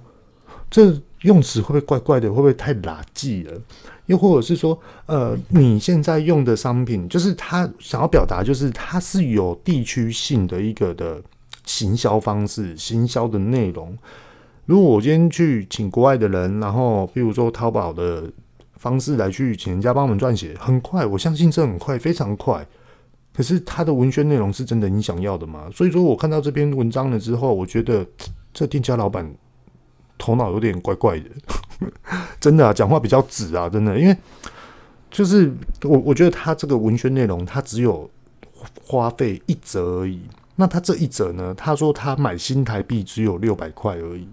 [0.72, 2.28] 这用词会不会怪怪的？
[2.30, 3.62] 会不会太垃圾了？
[4.08, 11.22] 又或者是说，呃，你现在用的商品，就是他想要表达，就是它是有地区性的一个的
[11.68, 13.96] 行销方式、行销的内容。
[14.66, 18.32] 如果我今天去请国外的人，然后比如说淘宝的
[18.78, 22.66] 方式来去请人家帮我们撰写，很快，我相信这很快，非常快。
[23.32, 25.68] 可是他的文宣内容是真的你想要的吗？
[25.72, 28.04] 所以说我看到这篇文章了之后，我觉得
[28.54, 29.30] 这店家老板
[30.18, 31.30] 头脑有点怪怪的，
[32.40, 34.18] 真的啊，讲话比较直啊，真的，因为
[35.12, 38.10] 就是我我觉得他这个文宣内容，他只有
[38.84, 40.22] 花费一折而已。
[40.56, 41.54] 那他这一折呢？
[41.54, 44.28] 他说他买新台币只有六百块而已。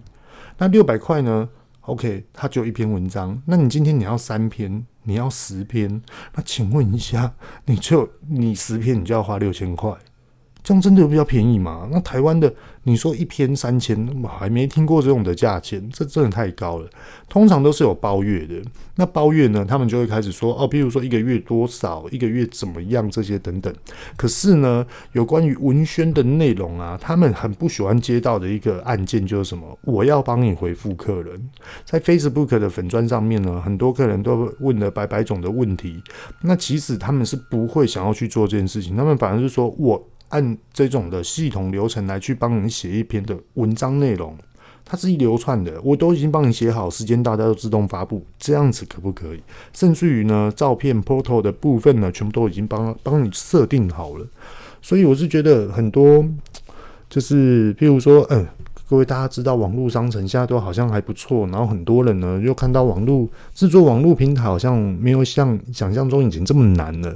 [0.57, 1.49] 那六百块呢
[1.81, 3.41] ？OK，它就一篇文章。
[3.45, 6.01] 那你今天你要三篇，你要十篇，
[6.33, 7.33] 那请问一下，
[7.65, 9.93] 你就你十篇，你就要花六千块。
[10.63, 11.89] 这样真的有比较便宜吗？
[11.91, 16.89] 那台湾的你说一篇三千，我还没听过这种的价钱，这真的太高了。
[17.27, 18.61] 通常都是有包月的，
[18.95, 23.73] 那包月呢，他们就会开始说哦，比如说一个月多少，一个月怎么样这些等等。
[24.15, 29.77] 可是呢，有关于文宣的内容啊，他们很不喜欢接到的一个案件就是什么？
[29.83, 31.49] 我要帮你回复客人，
[31.83, 36.01] 在 Facebook 的粉砖上面呢，很多客人都问了百百种的问题，
[36.41, 40.07] 那其实他们是不会想要去做这件事情，他们反而是说我。
[40.33, 44.35] 按这种的系统流程来去帮你写一篇的文章内容，
[44.83, 49.43] 它是一流串的，我都已经帮你写好，时间大家都自动发布，这样子可不可以？
[49.73, 54.27] 甚至于呢，照片 portal 的部分呢，全部都已经帮帮你设定好了。
[54.81, 56.25] 所以我是觉得很多，
[57.07, 58.47] 就是譬如说，嗯，
[58.89, 67.15] 各位大家知道，网络商城现在都好像还不错，然后很多人呢又看到网络制作网络平台好像没有像想象中以前这么难了。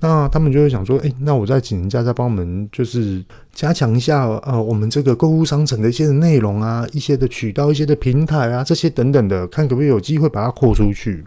[0.00, 11.24] 那他们就会想说，诶、那我再请人家再帮我们，就是加强一下，呃，我们这个购物商城的一些内容啊，一些的渠道，一些的平台啊，这些等等的，看可不可以有机会把它扩出去。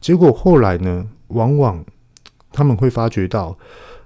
[0.00, 1.84] 结果后来呢，往往
[2.52, 3.56] 他们会发觉到，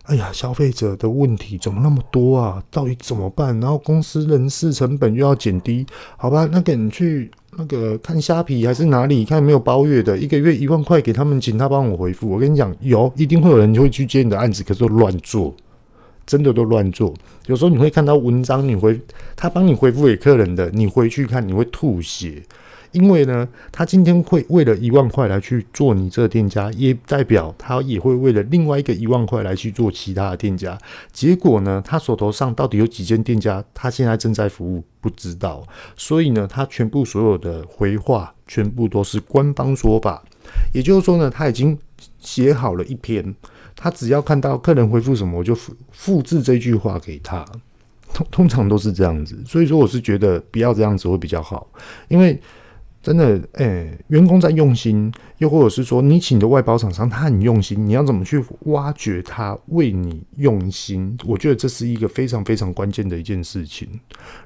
[0.05, 2.61] 哎呀，消费者的问题怎么那么多啊？
[2.71, 3.59] 到底怎么办？
[3.61, 5.87] 然后公司人事成本又要减低，
[6.17, 6.49] 好吧？
[6.51, 12.29] 那个你去那个看虾皮还是哪里看没有包月的，一个月一万块给他们，请他帮我回复。
[12.29, 15.55] 我跟你讲，有一定会有人就会去接你的案子，可是乱做，
[16.27, 17.15] 真的都乱做。
[17.47, 18.99] 有时候你会看到文章，你回
[19.37, 22.43] 他帮你回复给客人的，你回去看你会吐血。
[22.93, 30.77] 因为呢，他今天会为了一万块来去做你这个店家，也代表他也会为了另外一个一万块来去做其他的店家。
[31.13, 35.63] 结果呢，他手头上到底有几间店家，他现在正在服务，不知道。
[35.97, 40.21] 所以呢，他全部所有的回话全部都是官方说法，
[40.75, 41.79] 也就是说呢，他已经
[42.19, 43.35] 写好了一篇，
[43.77, 47.47] 他只要看到客人回复什么，我就复复制这句话给他。
[48.13, 51.69] 通通常都是这样子，所以说我是觉得不要这样子会比较好，
[52.09, 52.37] 因为。
[53.03, 61.17] 真的，哎、员工在用心，又或者是说，你请的外包厂商他很用心，你要怎么去挖掘他为你用心？
[61.27, 63.89] 我觉得这是一个非常非常关键的一件事情。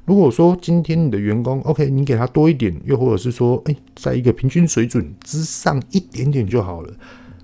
[0.04, 6.94] 如果说今天你的员工，OK，你给他多一点，又或者是说，哎、在一个平均水准之上一点点就好了。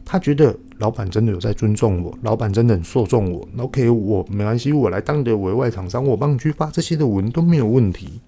[0.05, 8.20] 他觉得老板真的有在尊重我，老板真的很受重我，OK，我没关系，我来当你的委外厂商，我帮你去发这些的文都没有问题。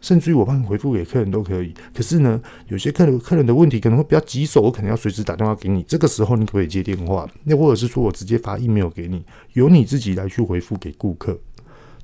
[0.00, 5.82] 甚至于我帮你回复给客人都可以，可是呢，有些客人客人的问题可能会比较棘手，我可能要随时打电话给你。
[5.82, 7.28] 这个时候你可不可以接电话？
[7.44, 11.38] 那或者是说我直接发 email 给你，由你自己来去回复给顾客。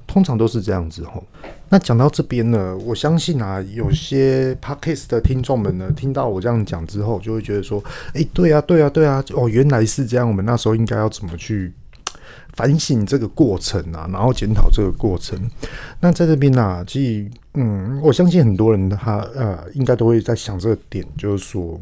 [0.06, 1.24] 通常都是这样子吼。
[1.68, 7.82] 那讲到这边呢，我相信啊，有些 podcast 的听众们呢，听到我这样讲之后，就会觉得说，
[8.14, 10.28] 哎、对啊，对啊，对啊，哦，原来是这样。
[10.28, 11.72] 我们那时候应该要怎么去？
[12.54, 15.38] 反省这个过程啊，然后检讨这个过程。
[16.00, 21.78] 那在这边呢、其实，嗯，我相信很多人他呃，应该都会在想这个点，就是说，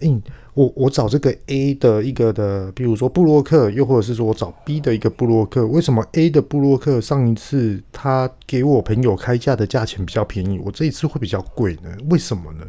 [0.00, 0.20] 嗯，
[0.54, 11.90] 我我找这个 A 的一个的，比如说布洛克，又或者是说我找 B 的一个布洛克，为什么 A 的布洛克上一次他给我朋友开价的价钱比较便宜，我这一次会比较贵呢？
[12.08, 12.64] 为什么呢？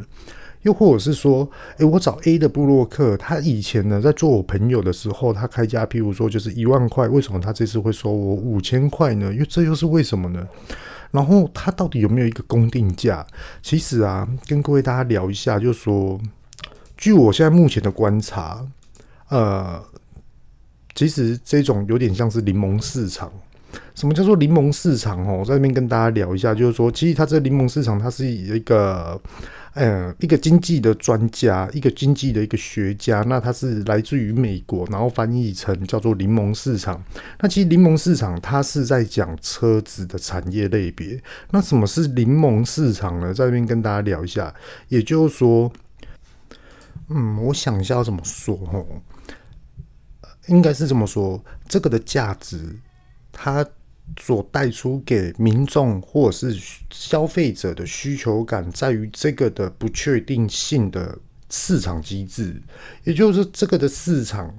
[0.64, 9.34] 又或者是说，诶、我找 A 的部落客，他以前呢在做我朋友的时候，他开价，譬如说就是一万块，为什么他这次会收我五千块呢？
[9.34, 10.48] 因为这又是为什么呢？
[11.10, 13.26] 然后他到底有没有一个公定价？
[13.62, 16.20] 其实啊，跟各位大家聊一下，就是说，
[16.96, 18.66] 据我现在目前的观察，
[19.30, 19.84] 呃，
[20.94, 23.32] 其实这种有点像是柠檬市场。
[23.96, 25.26] 什么叫做柠檬市场？
[25.28, 29.22] 哦，在这边跟大家聊一下，就是说，其实它这个柠檬市场，它是一个。
[29.74, 37.02] 呃，一个经济的专家，一个经济的一个学家，那他是来自于美国，然后翻译成叫做“柠檬市场”。
[37.40, 41.18] 那其实柠檬市场，它是在讲车子的产业类别。
[41.52, 43.34] 那什么是柠檬市场呢？
[43.34, 44.54] 在这边跟大家聊一下。
[44.90, 45.72] 也就是说，
[47.08, 48.86] 嗯，我想一下要怎么说哦，
[50.48, 52.76] 应该是这么说，这个的价值，
[53.32, 53.66] 它。
[54.20, 56.60] 所带出给民众或者是
[56.92, 61.18] 消费者的需求感，在于这个的不确定性的
[61.50, 62.62] 市场机制，
[63.04, 64.54] 也就是这个的市场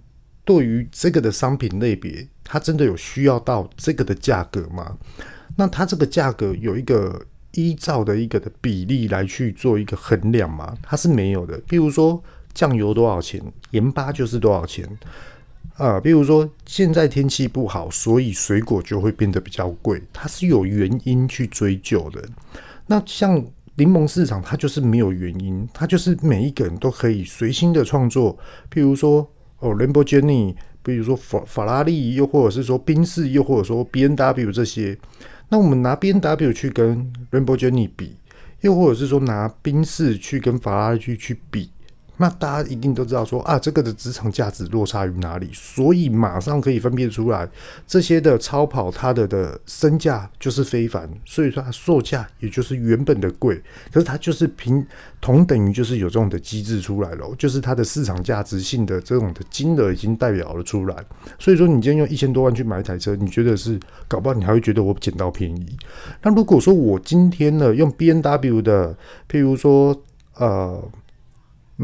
[0.45, 4.97] 对于这个的商品类别，它真的有需要到这个的价格吗？
[5.57, 10.77] 那它这个价格有一个依照的一个的比例来去做一个衡量吗？
[10.83, 11.61] 它是没有的。
[11.69, 12.23] 比如说
[12.55, 14.88] 酱油多少钱，盐巴就是多少钱。
[15.77, 22.23] 啊，比如说现在天气不好，所以水果就会变得比较贵，它是有原因去追究的。
[22.87, 23.43] 那像
[23.77, 28.39] 柠檬市场，它就是没有原因，它就是每一个人都可以随心的创作。
[28.71, 29.29] 譬如说
[29.61, 34.97] 哦，Lamborghini，比如说法法拉利，又或者是说宾士，又或者说 B N W 这些。
[35.49, 38.15] 那我们拿 B N W 去跟 Lamborghini 比，
[38.61, 41.71] 又或者是说拿宾士去跟法拉利去去比。
[42.23, 47.49] 那大家一定都知道说啊，这个的职场价值落差于哪里，所以马上可以分辨出来，
[47.85, 53.61] 这些的超跑它的的身价就是非凡，所以说它售价也就是原本的贵，
[53.93, 54.87] 可是它就是平
[55.21, 60.95] 同等于就是有这种的机制出来了，就是它的市场价值性的这种的金额已经代表了出来，
[61.41, 65.77] 所以说你今天用一千多万去买一台车，你觉得是搞不好你还会觉得我捡到便宜。
[66.23, 68.97] 那如果说我今天呢用 B N W 的，
[69.29, 70.01] 譬如说
[70.37, 70.81] 呃。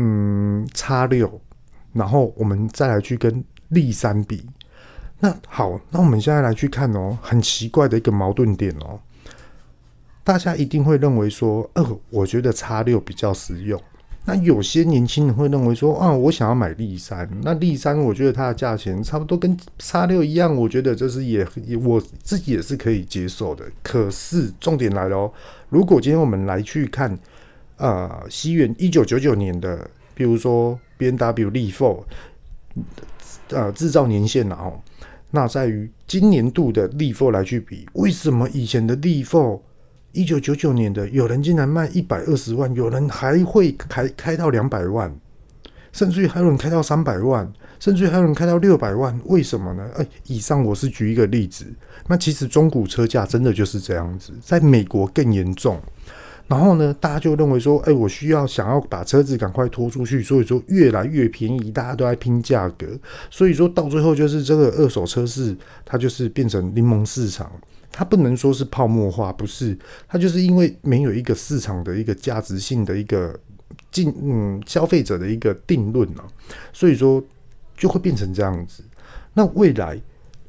[0.00, 1.40] 嗯，叉六，
[1.92, 4.46] 然后我们再来去跟力三比。
[5.18, 9.00] 那好，那我们现在来去看哦，很奇怪的一个矛盾点哦。
[10.22, 13.80] 大家一定会认为说，呃，我觉得叉六比较实用。
[14.24, 17.28] 那有些年轻人会认为说，啊，我想要买力三。
[17.42, 23.64] 那力三，我觉得它的价钱差不多跟叉六一样，我觉得这是也也我自己也是可以接受的。
[23.82, 25.32] 可是重点来了哦，
[25.68, 27.18] 如果今天我们来去看。
[27.78, 32.02] 呃，西元一九九九年的，比如说 B N W Li4，
[33.50, 34.82] 呃，制造年限然后
[35.30, 39.60] 那在于今年度的力货来去比，为什么以前的力货，
[40.12, 45.14] 一九九九年的有人竟然卖一百二十万，有人还会开开到两百万，
[45.92, 49.88] 甚至于还有人开到三百万，甚至于还有人开到六百万，为什么呢？
[49.96, 51.64] 哎，以上我是举一个例子，
[52.08, 55.80] 那其实中古车价真的就是这样子，在美国更严重。
[56.48, 62.86] 然后呢，大家就认为说，哎，我需要想要把车子赶快拖出去，所以说越来越便宜，大家都在拼价格，
[63.30, 67.52] 所以说到最后就是这个二手车市，它就是变成柠檬市场，
[67.92, 69.78] 它不能说是泡沫化，不是，
[70.08, 73.38] 它就是因为没有一个市场的一个价值性的一个
[73.90, 76.24] 进嗯消费者的一个定论啊，
[76.72, 77.22] 所以说
[77.76, 78.82] 就会变成这样子。
[79.34, 80.00] 那未来，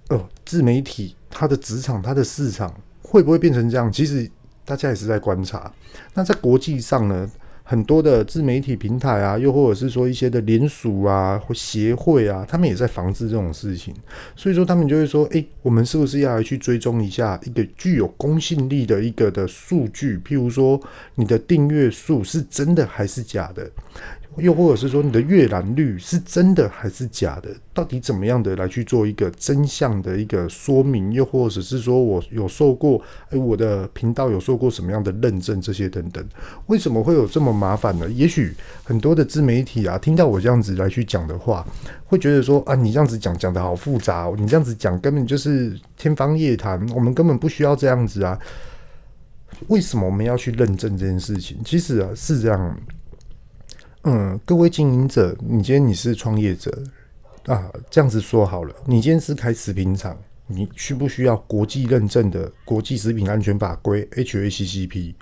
[0.08, 3.92] 呃，自媒体它的职场它的市场会不会变成这样？
[3.92, 4.32] 其实。
[4.70, 5.74] 大家也是在观察，
[6.14, 7.28] 那在国际上呢，
[7.64, 13.92] 很多的自媒体平台啊，又或者是说一些的联署啊或协会啊，他们也在防治这种事情，
[14.36, 20.20] 所以说他们就会说，诶，我们是不是要来去追踪一下一个具有公信力的一个的数据？
[20.20, 20.80] 譬如说，
[21.16, 23.68] 你的订阅数是真的还是假的？
[24.40, 27.50] 又或者是说你的阅览率是真的还是假的？
[27.74, 31.14] 到底怎么样的来去做一个真相的一个说明？
[31.14, 35.60] 又或者是说我有受过，哎，我的频道有受过什么样的认证？
[35.62, 36.26] 这些等等，
[36.68, 38.10] 为什么会有这么麻烦呢？
[38.10, 41.66] 也许很多的自媒体啊，听到我这样子来去讲的话，
[42.06, 48.38] 会觉得说啊，你这样子讲讲的好复杂哦，你这样子讲根本就是天方夜谭，我们根本不需要这样子啊。
[49.68, 51.58] 为什么我们要去认证这件事情？
[51.66, 52.78] 其实啊，是这样。
[54.04, 56.72] 嗯，各位经营者，你今天你是创业者
[57.46, 65.14] 啊，这样子说好了，你今天是开食品厂，你需不需要国际认证的国际食品安全法规 HACCP？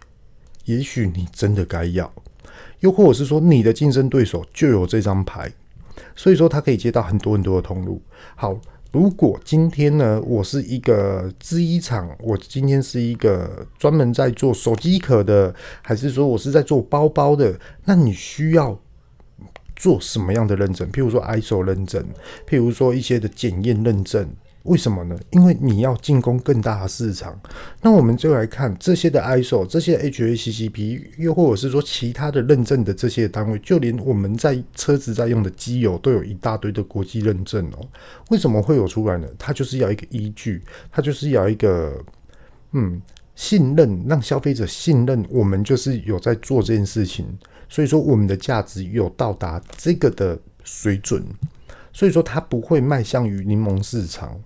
[0.66, 2.12] 也许你真的该要，
[2.82, 5.52] 又或者是说你的竞争对手就有这张牌，
[6.16, 8.02] 所以说他可以接到很多很多的通路。
[8.36, 8.60] 好。
[8.98, 17.60] 如果今天呢，我是一个制衣厂，我今天是一个专门在做手机壳的，还是说我是在做包包的？
[17.86, 18.76] 那你需要
[19.76, 20.92] 做什么样的认证？
[20.92, 22.04] 譬如说 ISO 认证，
[22.50, 24.28] 譬如说一些的检验认证。
[24.68, 25.18] 为什么呢？
[25.32, 27.40] 因为你要进攻更大的市场。
[27.82, 37.88] 那我们就来看这些的 ISO、这些 HACCP，又或者是说其他的认证的这些单位，就连我们在车子在用的机油都有一大堆的国际认证哦。
[38.30, 39.28] 为什么会有出来呢？
[39.40, 40.62] 它就是要一个依据，
[40.92, 42.04] 它就是要一个
[42.74, 43.02] 嗯
[43.36, 47.26] 信任，让消费者信任我们就是有在做这件事情。
[47.70, 51.24] 所以说我们的价值有到达这个的水准，
[51.94, 54.38] 所以说它不会迈向于柠檬市场。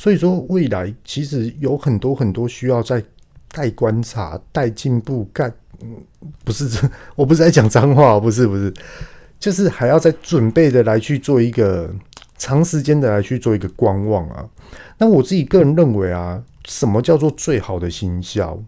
[0.00, 3.04] 所以说，未来其实有很多很多需要在
[3.52, 5.28] 待观察、待进步。
[5.30, 5.52] 干，
[6.42, 8.72] 不是这， 我不是在讲脏话，不是，不是，
[9.38, 11.94] 就是还要再准备的来去做一个
[12.38, 14.48] 长时间的来去做一个观望啊。
[14.96, 18.58] 那我自己个人认为啊，什么叫做最好的行销？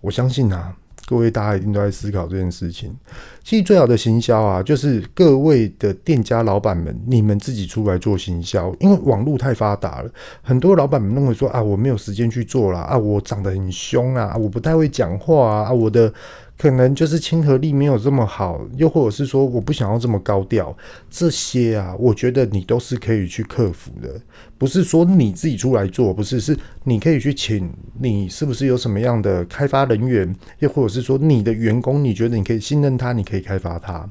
[0.00, 0.74] 我相信啊。
[1.10, 2.96] 各位大家一定都在思考这件事情。
[3.42, 8.72] 其实最好的行销啊，就是各位的店家老板们，你们自己出来做行销。
[8.78, 16.12] 因为网络太发达了，很多老板们认为说啊，我没有时间去做了啊，我长得很凶啊，我不太会讲话啊，我的。
[16.60, 20.76] 可能就是亲和力没有这么好，又或者是说我不想要这么高调，
[21.08, 24.20] 这些啊，我觉得你都是可以去克服的。
[24.58, 26.54] 不是说你自己出来做，不是，是
[26.84, 34.06] 你可以去请你是不是有什么样的开发人员，又或者是说你的员工，你觉得你可以信任他，你可以开发他，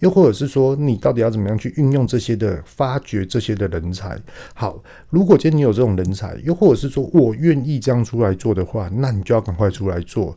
[0.00, 4.20] 又或者是说你到底要怎么样去运用这些的发掘这些的人才。
[4.52, 10.36] 好，如果今天你有这种人才，又或者是说我愿意这样出来做的话，那你就要赶快出来做。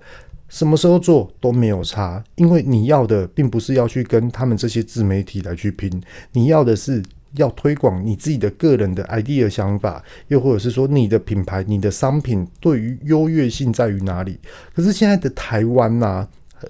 [0.50, 6.02] 什么时候做都没有差，因为你要的并不是要去跟他们这些自媒体来去拼，
[6.34, 7.02] 你要的是
[7.36, 14.40] 要推广你自己的个人的 idea 想法，又或者是说你的品牌、你的商品对于优越性在于哪里？
[14.74, 16.28] 可是现在的台湾呐、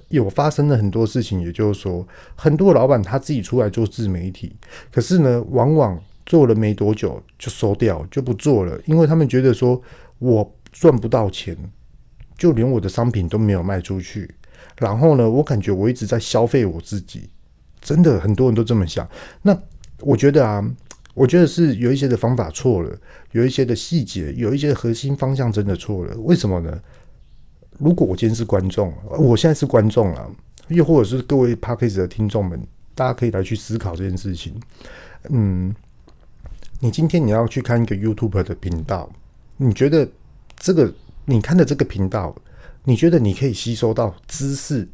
[0.08, 2.06] 有发生了很多事情，也就是说，
[2.36, 4.54] 很多老板他自己出来做自媒体，
[4.92, 9.80] 可是呢，往往做了没多久就收掉，就不做了，因为他们觉得说
[10.18, 11.56] 我赚不到钱。
[12.40, 14.34] 就连我的商品都没有卖出去，
[14.78, 17.28] 然后呢，我感觉我一直在消费我自己，
[17.82, 19.06] 真的很多人都这么想。
[19.42, 19.54] 那
[19.98, 20.64] 我觉得啊，
[21.12, 22.98] 我觉得是有一些的方法错了，
[23.32, 26.16] 有一些的细节，有一些核心方向真的错了。
[26.20, 26.80] 为什么呢？
[27.78, 30.26] 如果我今天是观众，我现在是观众啊，
[30.68, 32.58] 又或者是各位 Podcast 的听众们，
[32.94, 34.58] 大家可以来去思考这件事情。
[35.28, 35.74] 嗯，
[36.78, 39.12] 你今天你要去看一个 YouTube 的频道，
[39.58, 40.08] 你觉得
[40.56, 40.90] 这个？
[41.30, 42.34] 你看的这个频道，
[42.82, 44.88] 你觉得你可以吸收到知识，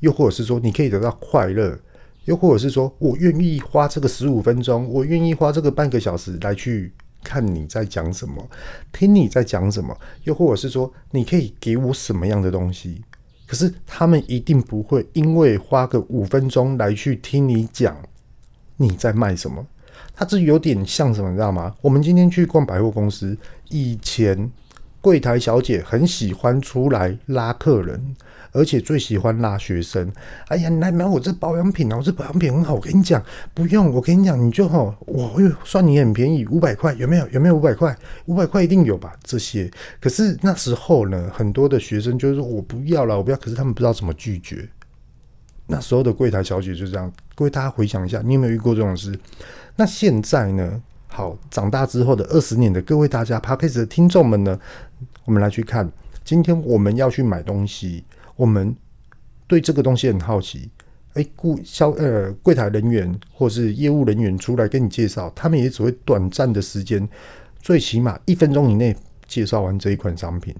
[0.00, 1.78] 又或者是说你可以得到快乐，
[2.24, 6.92] 又或者是说我愿意花这个十五分钟，我愿意花这个半个小时来去
[7.22, 8.44] 看你在讲什么，
[8.92, 13.04] 听你在讲什么，又或者是说你可以给我什么样的东西。
[13.46, 17.96] 可是他们一定不会因为花个五分钟来去听你讲
[18.76, 19.64] 你在卖什么。
[20.14, 21.72] 它这有点像什么，你知道吗？
[21.80, 23.36] 我们今天去逛百货公司，
[23.68, 24.50] 以前
[25.00, 28.16] 柜台小姐很喜欢出来拉客人。
[28.52, 30.12] 而且最喜欢拉学生。
[30.48, 31.96] 哎呀，你来买我这保养品啊！
[31.96, 33.22] 我这保养品很好，我跟你讲，
[33.54, 37.28] 不用，我跟你讲，你就吼，我算你很便宜，五百块，有没有？
[37.28, 37.96] 有没有五百块？
[38.26, 39.14] 五百块一定有吧？
[39.22, 39.70] 这些。
[40.00, 43.36] 可是那时候呢，很多的学生就是说我不要了，我不要。
[43.36, 44.68] 可是他们不知道怎么拒绝。
[45.68, 47.12] 那时候的柜台小姐就这样。
[47.36, 49.16] 各位大家回想一下，你有没有遇过这种事？
[49.76, 50.82] 那现在呢？
[51.12, 54.58] 好，长大之后的二十年的各位大家 Podcast 的听众们呢，
[55.24, 55.90] 我们来去看，
[56.24, 58.04] 今天我们要去买东西。
[58.36, 58.74] 我们
[59.46, 60.70] 对这个东西很好奇，
[61.12, 67.06] 哎，顾销呃柜台人员或是业务人员出来跟你介绍，他们也只会短暂的时间，
[67.60, 68.96] 最起码一分钟以内
[69.26, 70.54] 介绍完这一款商品，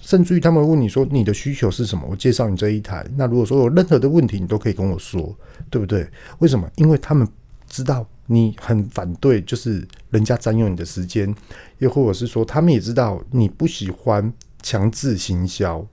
[0.00, 3.06] 甚至于他们问你说你的需求是什么，我介绍你这一台。
[3.16, 5.36] 那如果说有任何的问题，你都可以跟我说，
[5.68, 6.08] 对不对？
[6.38, 6.66] 为什么？
[6.76, 7.28] 因为他们
[7.68, 11.34] 知道你很反对，就是人家占用你的时间，
[11.78, 15.86] 又或者是说他们也知道你不喜欢强制行销。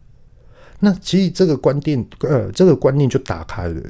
[0.80, 3.82] 那其实这个观念，呃，这个观念就打开了。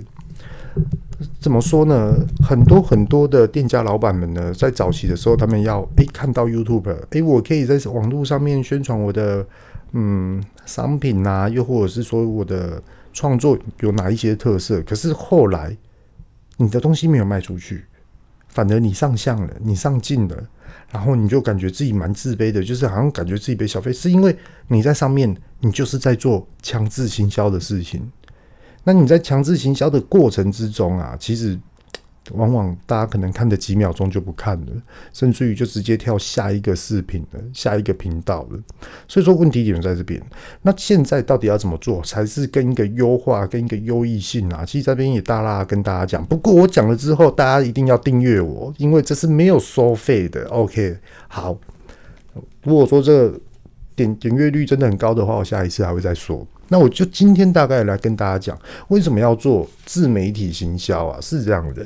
[1.39, 2.13] 怎么说呢？
[2.43, 9.45] 很多很多的店家老板们呢，在早期的时候，他们要诶、看到 YouTube，诶、我可以在网络上面宣传我的
[9.91, 12.81] 嗯商品啊，又或者是说我的
[13.13, 14.81] 创作有哪一些特色。
[14.81, 15.77] 可是后来，
[16.57, 17.85] 你的东西没有卖出去，
[18.53, 20.37] 反而你上相了，你上镜了。
[20.91, 24.35] 然后你就感觉自己蛮自卑的，就是好像感觉自己被消费，是因为
[24.67, 28.11] 你在上面，你就是在做强制行销的事情。
[28.83, 31.59] 那你在强制行销的过程之中啊，其实。
[32.31, 34.71] 往往大家可能看的几秒钟就不看了，
[35.11, 38.59] 甚至于就直接跳下一个视频了，下一个频道了。
[39.07, 40.21] 所以说问题点在这边。
[40.61, 44.63] 那现在到底要怎么做才是跟一个优化、跟一个优异性啊？
[44.65, 46.25] 其实这边也大大跟大家讲。
[46.25, 50.45] 不过我讲了之后，大家一定要订阅我，因为这是没有收费的。
[50.47, 50.97] OK，
[51.27, 51.57] 好。
[52.63, 53.29] 如果说这
[53.95, 56.47] 点点阅率真的很高的话，我下一次还会再说。
[56.69, 58.57] 那我就今天大概来跟大家讲，
[58.87, 61.19] 为什么要做自媒体行销啊？
[61.21, 61.85] 是这样的，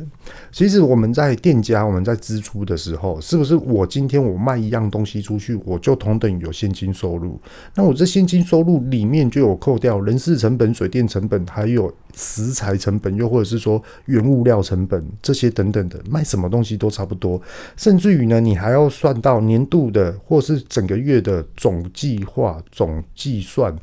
[0.52, 7.40] 其实我们在店家，我们在支出的时候，是不是我今天我卖一样东西出去，我就同等有现金收入？
[7.76, 17.42] 那我这现金收入里面就有扣掉人事成本、水电成本，还有食材成本，又或者是说原物料成本这些等等的，卖什么东西都差不多。
[17.76, 23.76] 甚至于呢，你还要算到年度的或是整个月的总计划、总计算。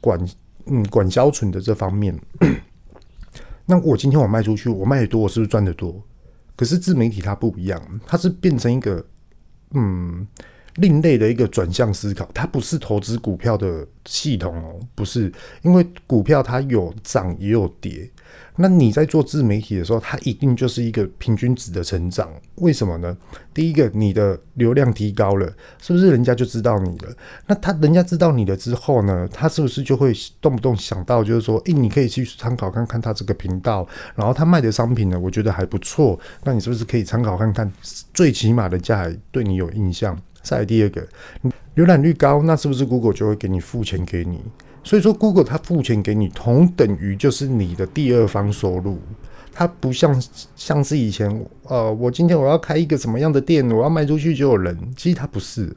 [0.00, 0.28] 管
[0.66, 2.18] 嗯管销存的这方面，
[3.66, 6.02] 那我今天我卖出去，我卖的多，我是不是赚的多？
[6.56, 9.04] 可是自媒体它不一样，它是变成一个
[9.72, 10.26] 嗯
[10.78, 18.10] 另类的一个转向思考，它不是投资股票的系统哦，不是，因为股票它有涨也有跌。
[18.60, 22.28] 那你在做自媒体的时候，它一定就是一个平均值的成长。
[22.56, 23.16] 为什么呢？
[23.54, 25.46] 第一个，你的流量提高了，
[25.80, 27.14] 是不是人家就知道你了？
[27.46, 36.18] 那他人家知道你了之后呢，他是不是就会动不动想到，就是说，诶，你可以去参考看看他这个频道，然后他卖的商品呢，我觉得还不错。
[36.42, 37.72] 那你是不是可以参考看看？
[38.12, 40.20] 最起码人家还对你有印象。
[40.48, 41.06] 再第二个，
[41.76, 44.40] 浏览率高，那是不是 Google 就会给你付钱给你？
[44.82, 48.98] 所以说，Google 它付钱给你，同等于就是你的第二方收入。
[49.52, 50.22] 它不像
[50.56, 51.28] 像是以前，
[51.64, 54.74] 呃，我今天我要开一个什么样的店，我要卖出去就有人。
[54.96, 55.76] 其实它不是，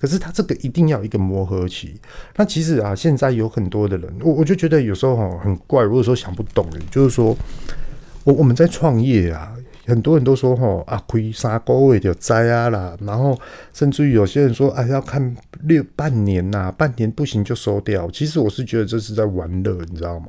[0.00, 2.00] 可是它这个一定要一个磨合期。
[2.34, 7.36] 那其实啊，现在有很多的人，我我就觉得有时候很怪，如果说想不懂的，就是说
[8.24, 9.54] 我我们在创业啊。
[9.88, 13.34] 很多人都说吼啊，亏三个月就知啊啦，然后
[13.72, 18.06] 甚至于有些人说啊，要看六半年呐，半年不行就收掉。
[18.10, 20.26] 其实我是觉得这是在玩乐，你知道吗？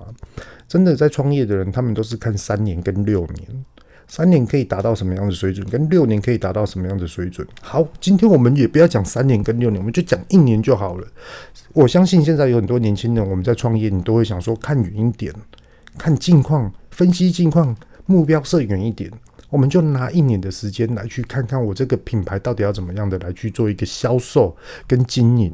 [0.65, 3.65] 真的在创业的人，他们都是看三年跟六年，
[4.07, 7.45] 三年可以达到什么样的水准，跟六年可以达到什么样的水准。
[7.61, 11.07] 好，今天我们也不要讲三年跟六年，我们就讲一年就好了。
[11.73, 15.33] 我相信现在有很多年轻人，我们在创业，你都会想说看远一点，
[15.97, 19.11] 看近况，分析近况，目标设远一点。
[19.49, 24.55] 我们就拿一年的时间来去看看我这个品牌到底要怎么样的来去做一个销售
[24.87, 25.53] 跟经营。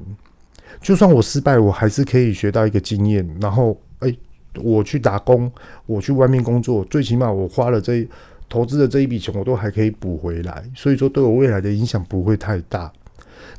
[0.81, 3.25] 就算我失败，我还是可以学到一个经验。
[3.39, 4.13] 然后，哎，
[4.55, 5.49] 我去打工，
[5.85, 8.05] 我去外面工作，最起码我花了这
[8.49, 10.63] 投资的这一笔钱，我都还可以补回来。
[10.75, 12.91] 所以说，对我未来的影响不会太大。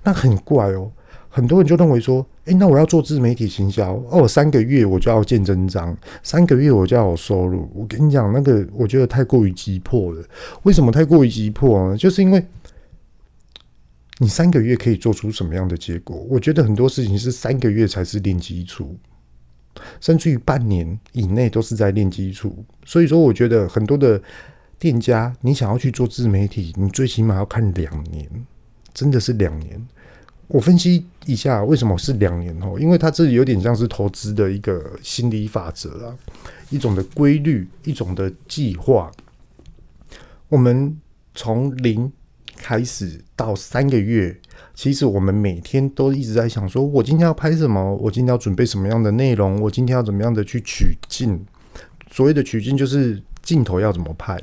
[0.03, 0.91] 那很怪哦。
[1.37, 7.70] 很多人就认为说，诶、那我要做自媒体行销哦，三个月我就要见真章，三个月我就要有收入。
[7.74, 10.24] 我跟你讲，那个我觉得太过于急迫了。
[10.62, 11.95] 为什么太过于急迫呢？
[11.99, 12.43] 就是因为
[14.16, 16.16] 你三个月可以做出什么样的结果？
[16.30, 18.97] 我觉得很多事情是三个月才是练基础，
[20.01, 22.64] 甚至于半年以内都是在练基础。
[22.87, 24.18] 所以说，我觉得很多的
[24.78, 28.26] 店家，你想要去做自媒体，你最起码要看两年，
[28.95, 29.87] 真的是两年。
[30.49, 36.17] 我分析一下为什么是两年哦，因为它这有点像是投资的一个心理法则啊，
[36.71, 39.11] 一种的规律，一种的计划。
[40.49, 40.97] 我们
[41.35, 42.13] 从零。
[42.59, 44.35] 开始到三个月，
[44.75, 47.95] 其实我们每天都一直在想：说我今天要拍什么？
[47.97, 49.61] 我今天要准备什么样的内容？
[49.61, 51.45] 我今天要怎么样的去取镜？
[52.11, 54.41] 所谓的取镜就是镜头要怎么拍。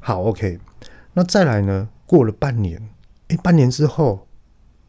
[0.00, 0.58] 好，OK。
[1.14, 1.88] 那再来呢？
[2.06, 2.82] 过了半年，
[3.28, 4.26] 诶，半年之后，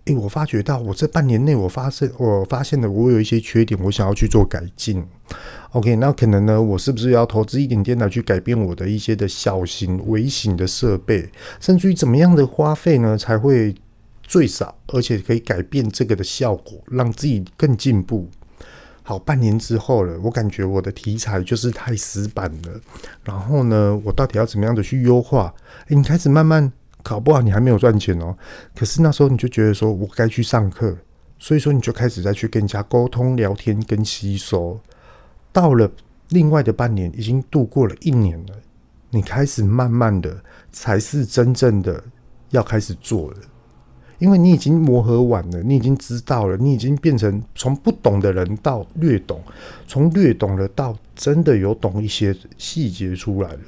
[0.06, 5.06] 诶，我发觉到我这半年内，我发现我发现了我有一些缺点，我想要去做改进。
[5.72, 11.30] OK，那可能呢，我是不是要投资一点点来去改变我的一些的小型、微型的设备，
[11.60, 13.76] 甚至于怎么样的花费呢，才会
[14.24, 18.28] 最少，而且可以改变这个的效果，让自己更进步？
[19.04, 22.82] 好，半年之后了，我感觉我的题材就是太死板了。
[23.24, 25.54] 然后呢，我到底要怎么样的去优化？
[25.88, 26.72] 诶，你开始慢慢
[27.10, 28.38] 搞不好你还没有赚钱哦，
[28.76, 30.96] 可是那时候你就觉得说我该去上课，
[31.40, 34.80] 所以说你就开始再去跟人家沟通、聊天跟吸收。
[35.52, 35.90] 到了
[36.28, 38.54] 另外的半年，已经度过了一年了，
[39.10, 40.40] 你开始慢慢的
[40.72, 42.04] 才是真正的
[42.52, 43.38] 要开始做了，
[44.20, 49.42] 因为你已经磨合完了，你已经知道了，你已经变成从不懂的人到略懂，
[49.88, 53.60] 从略懂了到真的有懂一些细节出来了。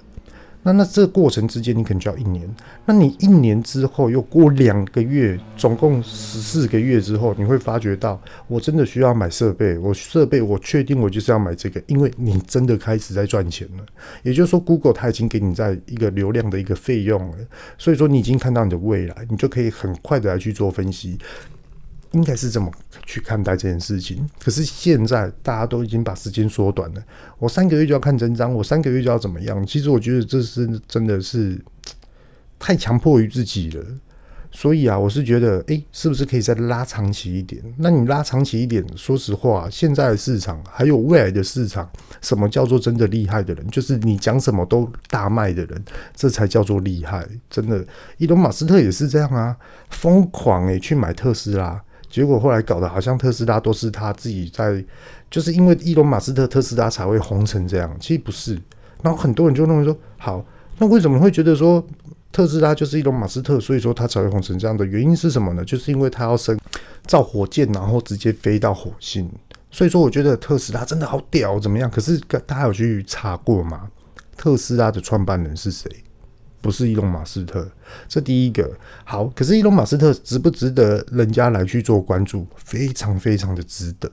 [0.63, 2.47] 那那这过程之间，你可能就要一年。
[2.85, 9.77] 那你一年之后又过两个月，总共十四个月之后，你会发觉到，我真的需要买设备。
[9.79, 13.85] 我设备，我确定我就是要买这个，因为你真的开始在赚钱了。
[14.23, 17.37] 也就是说，Google 它已经给你在一个流量的一个费用了，
[17.77, 21.17] 所以说你已经看到你的未来，你就可以很快的来去做分析。
[22.11, 22.71] 应该是这么
[23.05, 24.29] 去看待这件事情。
[24.39, 27.03] 可是现在大家都已经把时间缩短了，
[27.39, 29.65] 我三个月就要看真章，我三个月就要怎么样？
[29.65, 31.59] 其实我觉得这是真的是
[32.59, 33.85] 太强迫于自己了。
[34.53, 37.63] 所以啊，我是觉得，诶，是不是可以再拉长期一点？
[37.77, 41.89] 那你拉长期一点，说实话，现在的市场还有未来的市场，
[42.21, 43.65] 什么叫做真的厉害的人？
[43.69, 45.81] 就是你讲什么都大卖的人，
[46.13, 47.25] 这才叫做厉害。
[47.49, 47.81] 真的，
[48.17, 49.55] 伊隆马斯特也是这样啊，
[49.89, 51.81] 疯狂诶去买特斯拉。
[52.11, 54.83] 结果后来搞得好像特斯拉都是他自己在，
[55.29, 58.59] 就是因为伊隆马斯特特斯拉才会红成这样，其实不是。
[59.01, 60.45] 然后很多人就认为说，好，
[60.77, 61.83] 那为什么会觉得说
[62.31, 65.63] 特斯拉就是伊隆马斯特，所以说他才会红成这样的原因是什么呢？
[65.63, 66.59] 就是因为他要生
[67.07, 69.27] 造火箭，然后直接飞到火星。
[69.71, 71.89] 所以说，我觉得特斯拉真的好屌，怎么样？
[71.89, 73.89] 可是大家有去查过吗？
[74.35, 75.89] 特斯拉的创办人是谁？
[76.61, 77.69] 不是伊隆马斯特，
[78.07, 78.71] 这第一个
[79.03, 79.25] 好。
[79.35, 82.45] 可是伊隆马斯特值不值得人家来去做关注？
[82.55, 84.09] 非常非常的值得。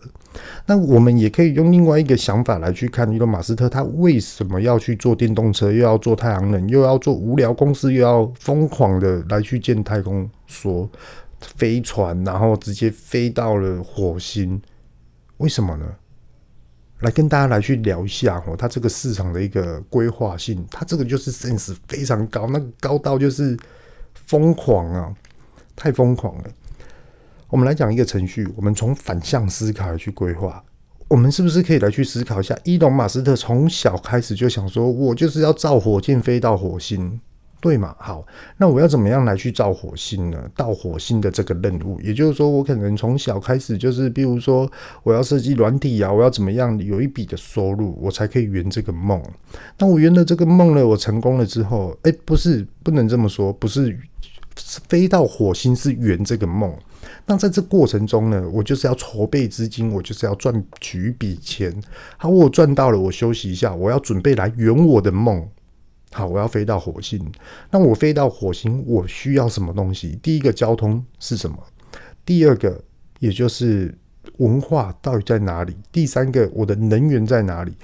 [0.67, 10.89] 那我们也可以用另外一个想法来去看伊隆马斯特，他为什么要去做电动车，又要做太阳能，又要做无聊公司，又要疯狂的来去建太空说、
[11.57, 14.61] 飞船，然后直接飞到了火星？
[15.37, 15.87] 为什么呢？
[17.01, 23.57] 来跟大家来去聊一下哦，它这个市场的一个规划性，它这个就是 sense 非常高，那个高到就是
[24.15, 25.15] 疯狂啊，
[25.77, 26.45] 太疯狂了。
[27.49, 30.63] 我们来讲一个程序，我们从反向思考来去规划，
[31.09, 32.59] 我们是不是可以来去思考一下？
[32.65, 37.21] 伊隆马斯特从小开始就想说，我就是要造火箭飞到火星。
[37.61, 37.95] 对嘛？
[37.99, 38.25] 好，
[38.57, 40.39] 那我要怎么样来去造火星呢？
[40.55, 44.71] 到火星的这个任务，也就是说，我可能从小开始就是，比如说，
[45.03, 49.21] 我要设计软体啊，我要怎么样有一笔的收入，我才可以圆这个梦。
[49.79, 53.99] 那我圆了这个梦呢，我成功了之后，哎，不是，不能这么说，不是
[54.89, 56.73] 飞到火星是圆这个梦。
[57.27, 61.75] 那在这过程中呢，我就是要筹备资金，我就是要赚取一笔钱。
[62.17, 65.47] 好，我赚到了，我休息一下，我要准备来圆我的梦。
[66.13, 67.21] 好，我要飞到火星。
[67.71, 70.19] 那我飞到火星，我需要什么东西？
[70.23, 71.57] 第一个交通是什么？
[72.25, 72.83] 第二个，
[73.19, 73.95] 也就是
[74.39, 75.77] 文化到底在哪里？
[75.93, 77.75] 第三个，我的能源在哪里？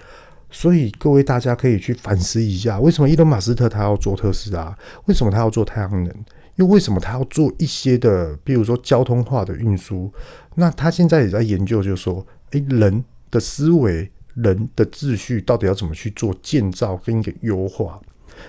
[0.51, 4.77] 所以各位大家可以去反思一下，为什么伊隆马斯特他要做特斯拉？
[5.07, 6.15] 为什么他要做太阳能？
[6.57, 10.13] 又为什么他要做一些的，比如说交通化的运输？
[10.55, 18.01] 那他现在也在研究，就是说，诶，人的思维、人的秩序到底要怎么去做建造跟一个优化？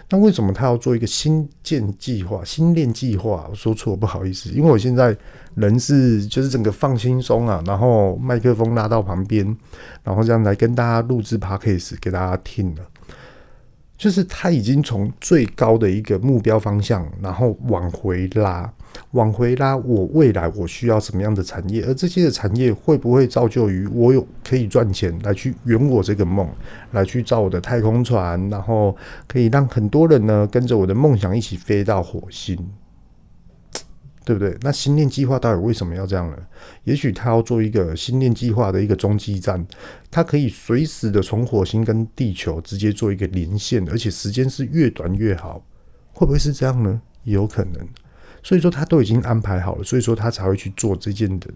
[0.10, 3.48] 那为什么他要做一个新建计划、新练计划？
[3.50, 5.16] 我说错，不好意思，因为我现在
[5.56, 9.46] 人是就是整个放轻松啊，然后麦克风拉到旁边，
[10.04, 12.82] 然后这样来跟大家录制 Podcast 给大家听的。
[13.98, 18.70] 就是他已经从最高的一个目标方向，然后往回拉，
[19.16, 26.48] 往回拉，我未来我需要什么样的产业，而这些的产业会不会造就于我有可以赚钱来去圆我这个梦，
[26.92, 28.96] 来去造我的太空船，然后
[29.26, 32.56] 可以让很多人呢跟着我的梦想一起飞到火星。
[34.26, 34.58] 对不对？
[34.62, 36.38] 那星链计划到底为什么要这样呢？
[36.84, 39.64] 也许他要做一个星链计划的一个中继站，
[40.10, 45.64] 它可以随时的从火星跟地球直接做一个连线，而且时间是越短越好。
[46.12, 47.00] 会不会是这样呢？
[47.26, 47.88] 有可能。
[48.46, 51.50] 所以说他都已经安排好了，所以说他才会去做这件的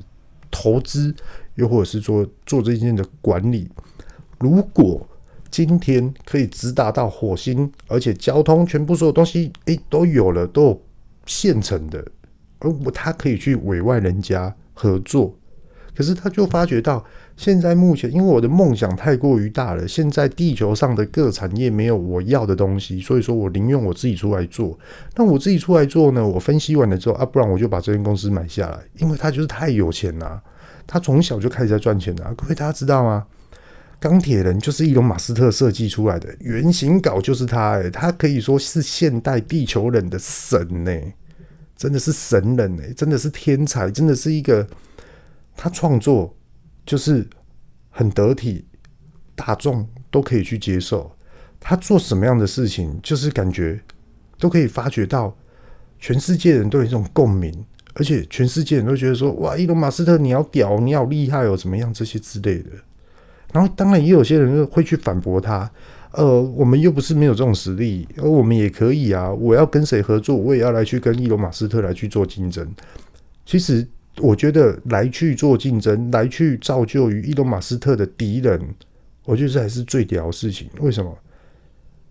[0.49, 1.13] 投资，
[1.53, 3.69] 又或者是做做这件的管理。
[4.39, 5.07] 如果
[5.51, 10.81] 今天可以直达到火星，而且交通全部所有东西诶都有了，都有
[11.27, 12.03] 现成的。
[12.57, 15.37] 而我他可以去委外人家合作，
[15.95, 17.05] 可是他就发觉到，
[17.39, 24.77] 现在目前因为我的梦想太过于大了，现在地球上的各产业没有我要的东西，所以说我宁愿我自己出来做。
[25.15, 26.27] 那我自己出来做呢？
[26.27, 30.43] 我分析完了之后啊，不然我就把这间公司买下来，因为他就是太有钱了，
[30.85, 32.35] 他从小就开始在赚钱了。
[32.35, 33.25] 各位大家知道吗？
[34.01, 40.91] 钢铁人就是伊隆马斯特设计出来的，原型稿就是他，欸，他可以说是现代地球人的神呢，
[41.77, 44.67] 真的是神人哎，真的是天才，真的是一个
[45.55, 46.35] 他创作
[46.89, 47.23] 就是
[47.91, 48.65] 很得体，
[49.35, 51.11] 大众都可以去接受。
[51.59, 53.79] 他做什么样的事情，就是感觉
[54.39, 55.37] 都可以发觉到
[55.99, 57.53] 全世界人都有一种共鸣，
[57.93, 62.71] 而且全世界人都觉得说：“哇，伊隆马斯特你好屌，你好厉害哦，怎么样这些之类的。”
[63.53, 65.69] 然后当然也有些人会去反驳他。
[66.13, 69.31] 呃，我们又不是没有这种实力，而我们也可以啊。
[69.31, 72.67] 我要跟谁合作，我也要来去跟伊隆马斯特来去做竞争。
[73.45, 73.87] 其实，
[74.19, 78.61] 我觉得来去做竞争，来去造就于伊隆马斯特的敌人，
[79.25, 80.69] 我觉得这才是最屌的事情。
[80.79, 81.17] 为什么？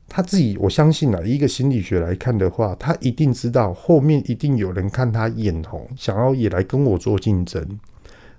[0.09, 7.79] 他自己，我相信啊，一个心理学来看的话，他一定知道后面一定有人看他眼红，想要也来跟我做竞争。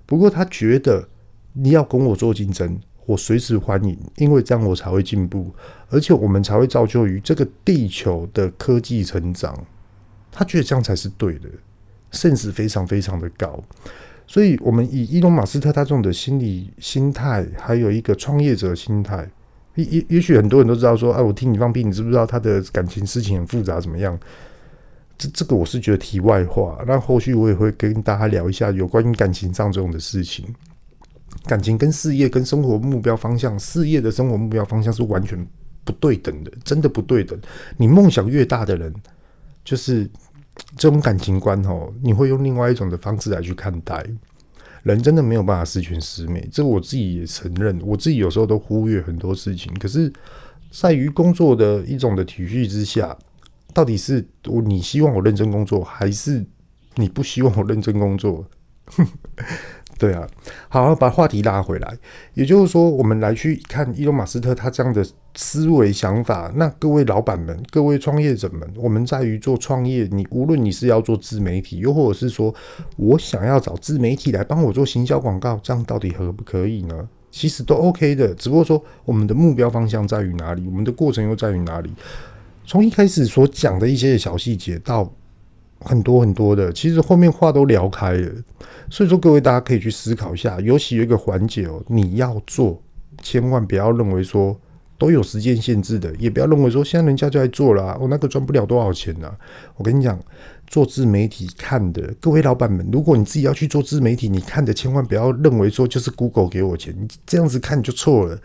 [0.04, 1.08] 不过，他觉得
[1.52, 2.80] 你要跟我做竞争。
[3.06, 5.52] 我随时欢迎，因为这样我才会进步，
[5.88, 9.66] 而且我们才会造就于这个地球的科技成长。
[10.30, 11.48] 他觉得这样才是对的
[12.12, 13.62] ，sense 非常非常的高。
[14.26, 19.28] 所以，我们以伊隆马斯特他这种的心理心态，还有一个创业者心态，
[19.74, 24.16] 也也也许很多人都知道说，哎，我听你放屁，你知不知道他的感情事情很复杂，怎么样？
[25.18, 26.82] 这这个我是觉得题外话。
[26.86, 30.46] 那后续我也会跟大家聊一下有关于感情上这种的事情。
[31.44, 35.44] 感情跟事业跟生活目标方向，事业的生活目标方向是完全
[35.84, 37.38] 不对等的，真的不对等。
[37.76, 38.94] 你梦想越大的人，
[39.64, 40.08] 就是
[40.76, 44.04] 这种感情观哦，你会用另外一种的方式来去看待。
[44.82, 49.70] 人真的没有办法十全十美，这我自己也承认，我自己有时候都忽略很多事情。
[49.78, 50.10] 可是，
[50.70, 53.14] 在于工作的一种的体恤之下，
[53.74, 56.42] 到底是我你希望我认真工作，还是
[56.94, 58.48] 你不希望我认真工作？
[60.00, 60.26] 对啊，
[60.70, 61.94] 好，把话题拉回来，
[62.32, 66.50] 也就是说，我们来去看伊隆马斯特他这样的思维想法。
[66.56, 72.54] 那各位老板们，各位创业者们，我们在于做创业，你无论你是要做自媒体，又或者是说
[72.96, 77.06] 我想要找自媒体来帮我做行销广告，这样到底可不可以呢？
[77.30, 81.92] 其实都 OK 的，只不过说我们的目标方向在于哪里，我们的过程又在于哪里。
[82.64, 85.12] 从一开始所讲的一些小细节到。
[85.80, 88.32] 很多很多的，其实后面话都聊开了，
[88.90, 92.80] 所以说各位大家可以去思考一下，尤其有一个环节哦，你要做，
[93.22, 94.58] 千万不要认为说
[94.98, 99.32] 都有时间限制的，也不要认为说现在人家就在做了，我那个赚不了多少钱呢？
[99.76, 100.18] 我跟你讲，
[100.66, 108.38] 做自媒体看的各位老板们，如果你自己要去做自媒体，你看的千万不要认为说就是 Google 给我钱，你这样子看就错了。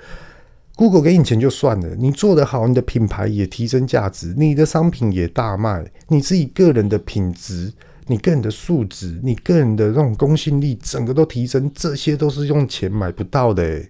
[0.76, 7.72] Google 给你钱就算了，你做得好，你的品牌也提升价值，你的商品也大卖，你自己个人的品质、
[8.08, 13.82] 你个人的素质、你个人的那种公信力，整个都提升，这些都是用钱买不到的，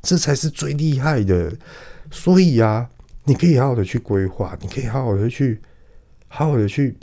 [0.00, 1.52] 这才是最厉害的。
[2.10, 2.88] 所以啊，
[3.24, 5.60] 你可以好好的去规划，你可以好好的去，
[6.28, 6.96] 好好的去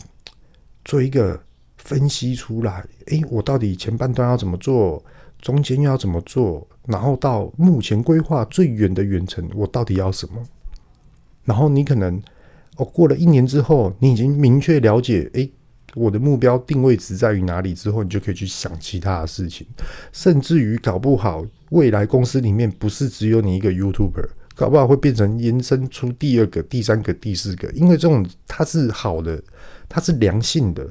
[0.83, 1.39] 做一个
[1.77, 2.83] 分析出来。
[3.05, 5.05] 诶，我到底前半段要怎么做？
[5.47, 6.67] 中间要怎么做？
[6.87, 10.43] 然后到目前规划最远的远程，我到底要什么？
[11.45, 12.21] 然后你可能
[12.75, 15.49] 哦，过了一年之后，你已经明确了解，诶，
[15.95, 19.65] 我的目标定位值在于哪里之后，你就可以去想其他的事情。
[20.11, 29.41] 甚至于搞不好，未来公司里面不是只有你一个 YouTuber，搞不好会变成延伸出第二个、第三个、第四个，因为这种它是好的，
[29.87, 30.85] 它是良性的。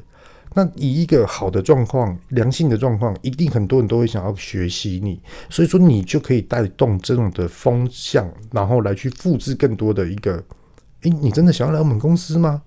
[0.57, 10.43] 那以一个好的状况、良性的状况，一定很多人都会想要学习你，所以说你就可以带动这种的风向，然后来去复制更多的一个。
[11.03, 12.63] 诶，你真的想要来我们公司吗？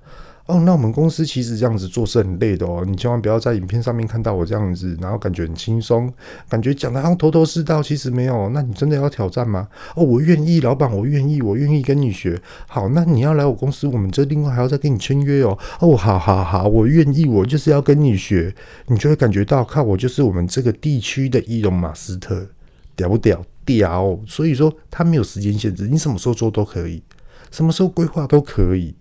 [0.50, 6.12] 哦，那我们公司其实这样子做是很累的哦，你千万不要在影片上面看到我这样子，然后感觉很轻松，
[6.50, 8.50] 感觉讲的好像头头是道，其实没有。
[8.50, 9.68] 那你真的要挑战吗？
[9.96, 12.42] 哦，我愿意，老板，我愿意，我愿意跟你学。
[12.68, 15.56] 好，那你要来我公司，我们这另外还要再跟你签约哦。
[15.82, 18.52] 哦，好好好，我愿意，我就是要跟你学，
[18.88, 22.48] 你就会感觉到，看我就是我们这个地区的伊隆马斯特，
[22.96, 23.46] 屌不屌？
[23.64, 24.20] 屌！
[24.26, 27.04] 所以说他没有时间限制，你什么时候做都可以，
[27.52, 28.96] 什么时候规划都可以。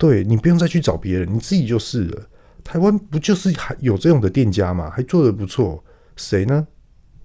[0.00, 2.22] 对，你不用再去找别人，你自己就是了。
[2.64, 4.88] 台湾不就是还有这种的店家吗？
[4.88, 5.84] 还做得不错，
[6.16, 6.66] 谁呢？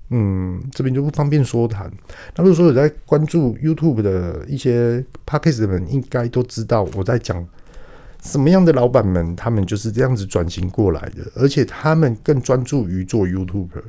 [0.09, 1.89] 嗯，这边就不方便说谈。
[2.36, 7.47] 那如果说有在关注 YouTube 的一些 Podcast 的人，应该都知道我在讲
[8.21, 13.84] 什么样的老板们，他们就是这样子转型过来的，而且他们更专注于做 YouTuber。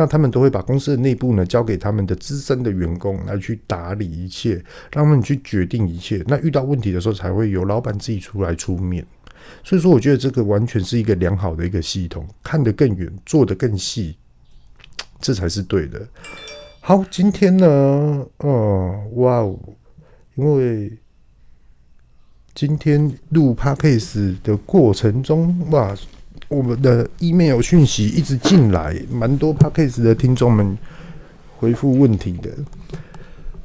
[0.00, 4.54] 那他们都会把公司的内部呢交给他们的资深的员工来去打理一切，
[4.90, 6.24] 让他们去决定一切。
[6.26, 9.06] 那遇到问题的时候，才会由老板自己出来出面。
[9.62, 14.16] 所以说，我觉得这个完全是一个良好的一个系统，看得更远，做得更细，
[15.20, 16.00] 这才是对的。
[16.80, 19.58] 好，今天呢，嗯，哇哦，
[20.34, 20.90] 因为
[22.54, 25.94] 今天录 Podcast 的过程中，哇。
[26.50, 30.76] 我们的 email 讯息一直进来，蛮多 Podcast 的听众们
[31.56, 32.50] 回复问题的，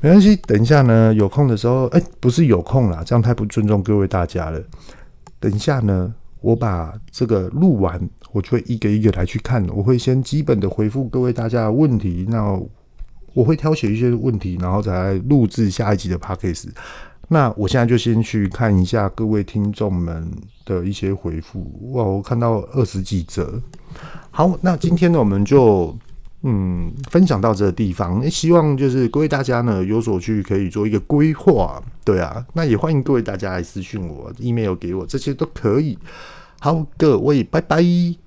[0.01, 0.35] 没关系。
[0.35, 4.61] 等一下呢，有空的时候，哎、不是有空啦，这样太不尊重各位大家了。
[5.39, 7.99] 等一下呢，我把这个录完，
[8.31, 9.67] 我就会一个一个来去看。
[9.69, 12.55] 我会先基本的回复各位大家的问题，那
[13.33, 16.67] 我会挑选一些问题，然后再来录制下一集的 Podcast。
[17.27, 20.29] 那我现在就先去看一下各位听众们
[20.65, 23.61] 的一些回复哇，我看到二十几则。
[24.31, 25.95] 好，那今天呢，我们就
[26.43, 28.29] 嗯分享到这个地方。
[28.29, 32.45] 希望就是各位大家呢有所去可以做一个规划，对啊。
[32.53, 35.97] 那也欢迎各位大家来私讯我，email 给我，这些都可以。
[36.59, 38.24] 好，各位拜拜。